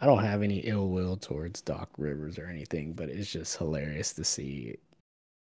[0.00, 4.12] I don't have any ill will towards Doc Rivers or anything, but it's just hilarious
[4.14, 4.76] to see.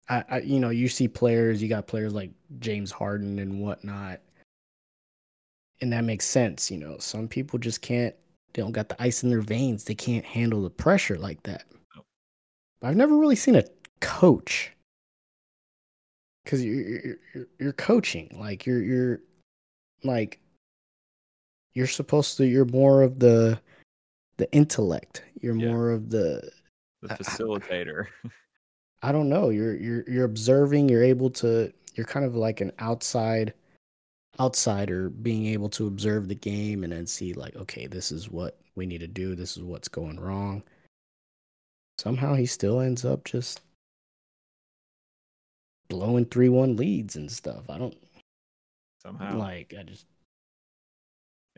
[0.08, 4.20] I, I you know you see players, you got players like James Harden and whatnot,
[5.80, 6.70] and that makes sense.
[6.70, 8.14] You know, some people just can't.
[8.54, 9.84] They don't got the ice in their veins.
[9.84, 11.64] They can't handle the pressure like that.
[12.80, 13.64] But I've never really seen a
[14.00, 14.70] coach
[16.44, 19.20] because you're, you're you're coaching like you're you're
[20.02, 20.38] like
[21.74, 23.58] you're supposed to you're more of the
[24.36, 25.70] the intellect you're Yeah.
[25.72, 26.50] more of the
[27.02, 28.06] the I- I- facilitator.
[29.02, 32.72] i don't know you're you're you're observing you're able to you're kind of like an
[32.78, 33.54] outside
[34.40, 38.58] outsider being able to observe the game and then see like okay this is what
[38.74, 40.62] we need to do this is what's going wrong
[41.98, 43.60] somehow he still ends up just
[45.88, 47.96] blowing 3-1 leads and stuff i don't
[49.02, 49.36] Somehow.
[49.36, 50.06] like i just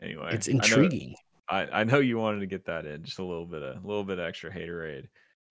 [0.01, 1.15] anyway, it's I know- intriguing
[1.49, 3.87] I, I know you wanted to get that in just a little bit of a
[3.87, 5.07] little bit of extra haterade.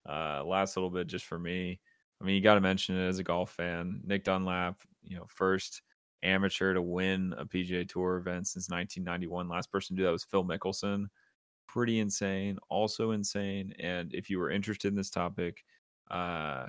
[0.06, 1.80] Uh, last little bit just for me.
[2.20, 4.02] I mean, you got to mention it as a golf fan.
[4.04, 5.80] Nick Dunlap, you know, first
[6.22, 9.48] amateur to win a PGA Tour event since 1991.
[9.48, 11.06] Last person to do that was Phil Mickelson.
[11.68, 12.58] Pretty insane.
[12.68, 13.74] Also insane.
[13.78, 15.64] And if you were interested in this topic,
[16.10, 16.66] uh,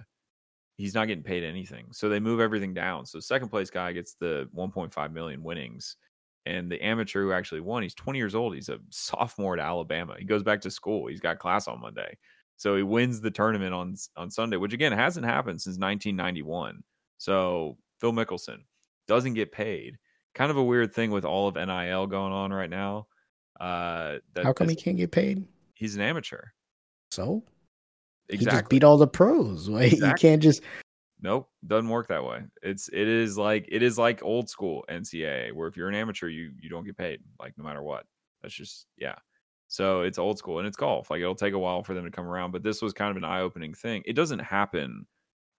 [0.77, 1.87] he's not getting paid anything.
[1.91, 3.05] So they move everything down.
[3.05, 5.97] So second place guy gets the 1.5 million winnings
[6.47, 10.15] and the amateur who actually won he's 20 years old he's a sophomore at alabama
[10.17, 12.17] he goes back to school he's got class on monday
[12.55, 16.81] so he wins the tournament on on sunday which again hasn't happened since 1991
[17.17, 18.57] so phil mickelson
[19.07, 19.97] doesn't get paid
[20.33, 23.07] kind of a weird thing with all of nil going on right now
[23.59, 26.43] uh that how come he can't get paid he's an amateur
[27.11, 27.43] so
[28.27, 30.61] he exactly just beat all the pros like you can't just
[31.19, 32.43] Nope, doesn't work that way.
[32.61, 36.27] It's it is like it is like old school NCAA where if you're an amateur,
[36.27, 38.05] you you don't get paid like no matter what.
[38.41, 39.15] That's just yeah.
[39.67, 41.09] So it's old school and it's golf.
[41.09, 43.17] Like it'll take a while for them to come around, but this was kind of
[43.17, 44.03] an eye opening thing.
[44.05, 45.05] It doesn't happen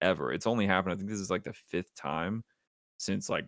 [0.01, 0.31] ever.
[0.31, 0.93] It's only happened.
[0.93, 2.43] I think this is like the fifth time
[2.99, 3.45] since like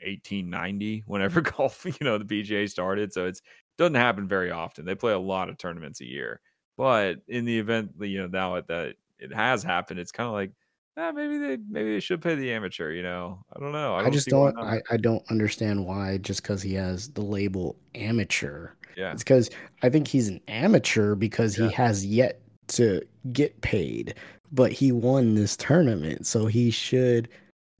[0.00, 3.12] 1890, whenever golf, you know, the PGA started.
[3.12, 3.40] So it's
[3.78, 4.84] doesn't happen very often.
[4.84, 6.40] They play a lot of tournaments a year,
[6.76, 10.34] but in the event that you know now that it has happened, it's kind of
[10.34, 10.52] like
[10.98, 12.92] ah, maybe they maybe they should pay the amateur.
[12.92, 13.94] You know, I don't know.
[13.94, 14.58] I, I, don't just don't.
[14.58, 19.50] I, I don't understand why just because he has the label amateur yeah, it's because
[19.82, 21.68] i think he's an amateur because Yeah.
[21.68, 23.02] he has yet to
[23.32, 24.14] get paid
[24.52, 27.28] but he won this tournament so he should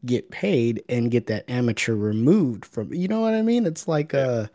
[0.04, 4.14] get paid and get that amateur removed from you know what i mean it's like
[4.14, 4.46] uh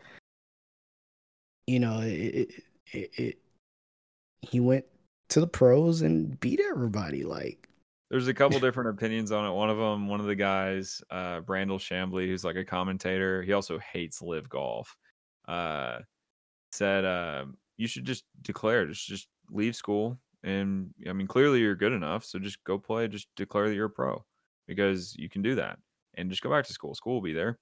[1.66, 2.52] you know it,
[2.92, 3.38] it, it,
[4.42, 4.84] he went
[5.28, 7.68] to the pros and beat everybody like
[8.10, 9.54] there's a couple different opinions on it.
[9.54, 13.42] One of them, one of the guys, uh, Brandel Chamblee, who's like a commentator.
[13.42, 14.96] He also hates LIV golf.
[15.46, 15.98] Uh,
[16.72, 17.44] said uh,
[17.76, 22.24] you should just declare, just just leave school, and I mean clearly you're good enough,
[22.24, 23.08] so just go play.
[23.08, 24.24] Just declare that you're a pro
[24.68, 25.78] because you can do that,
[26.14, 26.94] and just go back to school.
[26.94, 27.58] School will be there.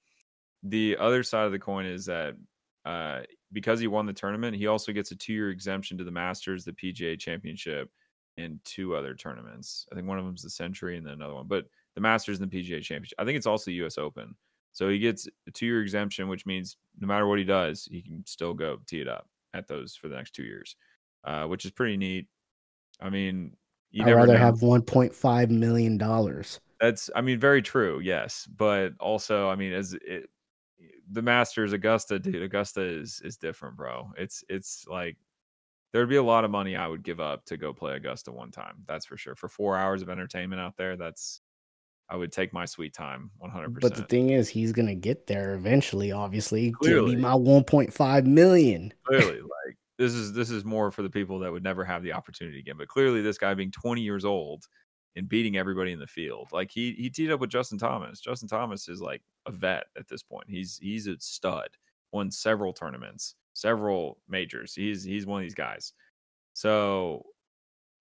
[0.63, 2.35] The other side of the coin is that
[2.85, 6.11] uh, because he won the tournament, he also gets a two year exemption to the
[6.11, 7.89] Masters, the PGA Championship,
[8.37, 9.87] and two other tournaments.
[9.91, 12.51] I think one of them's the Sentry and then another one, but the Masters and
[12.51, 13.17] the PGA Championship.
[13.19, 13.97] I think it's also the U.S.
[13.97, 14.35] Open.
[14.71, 18.01] So he gets a two year exemption, which means no matter what he does, he
[18.01, 20.75] can still go tee it up at those for the next two years,
[21.23, 22.27] uh, which is pretty neat.
[23.01, 23.53] I mean,
[23.99, 24.39] I'd rather know.
[24.39, 26.59] have 1.5 million dollars.
[26.79, 27.99] That's, I mean, very true.
[27.99, 30.29] Yes, but also, I mean, as it,
[31.11, 34.11] the Masters, Augusta, dude, Augusta is is different, bro.
[34.17, 35.17] It's it's like
[35.93, 38.51] there'd be a lot of money I would give up to go play Augusta one
[38.51, 38.83] time.
[38.87, 39.35] That's for sure.
[39.35, 41.41] For four hours of entertainment out there, that's
[42.09, 43.79] I would take my sweet time 100%.
[43.81, 46.71] But the thing is, he's going to get there eventually, obviously.
[46.71, 47.11] Clearly.
[47.11, 48.93] Give me my 1.5 million.
[49.03, 52.13] Clearly, like this is this is more for the people that would never have the
[52.13, 52.75] opportunity again.
[52.77, 54.65] But clearly, this guy being 20 years old
[55.17, 58.21] and beating everybody in the field, like he he teed up with Justin Thomas.
[58.21, 60.45] Justin Thomas is like a vet at this point.
[60.47, 61.69] He's he's a stud.
[62.11, 64.73] Won several tournaments, several majors.
[64.75, 65.93] He's he's one of these guys.
[66.53, 67.25] So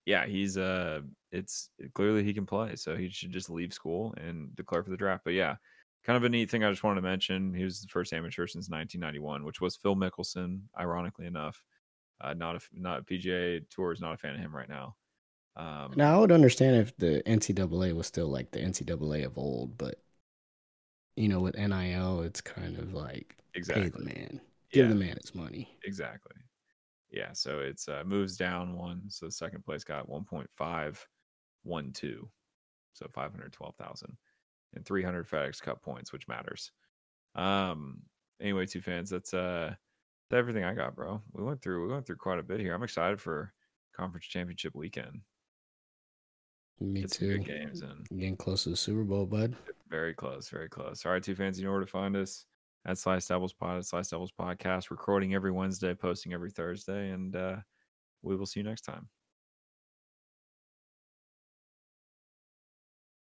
[0.05, 1.01] yeah, he's uh
[1.33, 2.77] it's clearly he can play.
[2.77, 5.25] So he should just leave school and declare for the draft.
[5.25, 5.57] But yeah,
[6.05, 7.53] kind of a neat thing I just wanted to mention.
[7.53, 11.65] He was the first amateur since 1991, which was Phil Mickelson, ironically enough.
[12.21, 14.95] Uh, not a not a PGA Tour is not a fan of him right now.
[15.57, 19.79] Um, now I would understand if the NCAA was still like the NCAA of old,
[19.79, 20.01] but
[21.17, 23.89] you know, with NIL, it's kind of like exactly.
[23.89, 24.41] the man,
[24.71, 24.93] give yeah.
[24.93, 25.75] the man his money.
[25.85, 26.37] Exactly.
[27.11, 27.33] Yeah.
[27.33, 29.05] So it's uh, moves down one.
[29.09, 30.99] So the second place got 1.512,
[32.93, 34.17] so 512,000
[34.75, 36.71] and 300 FedEx Cup points, which matters.
[37.35, 38.03] Um.
[38.39, 39.09] Anyway, two fans.
[39.09, 39.75] That's uh
[40.29, 41.23] that's everything I got, bro.
[41.33, 42.75] We went through we went through quite a bit here.
[42.75, 43.55] I'm excited for
[43.97, 45.23] conference championship weekend.
[46.81, 47.39] Me it's too.
[47.39, 49.57] games and getting close to the Super Bowl, bud.
[49.89, 51.07] Very close, very close.
[51.07, 52.45] All right, two fans, you know where to find us
[52.85, 57.35] at Slice Devils Pod, at Slice Devils Podcast, recording every Wednesday, posting every Thursday, and
[57.35, 57.57] uh,
[58.23, 59.09] we will see you next time.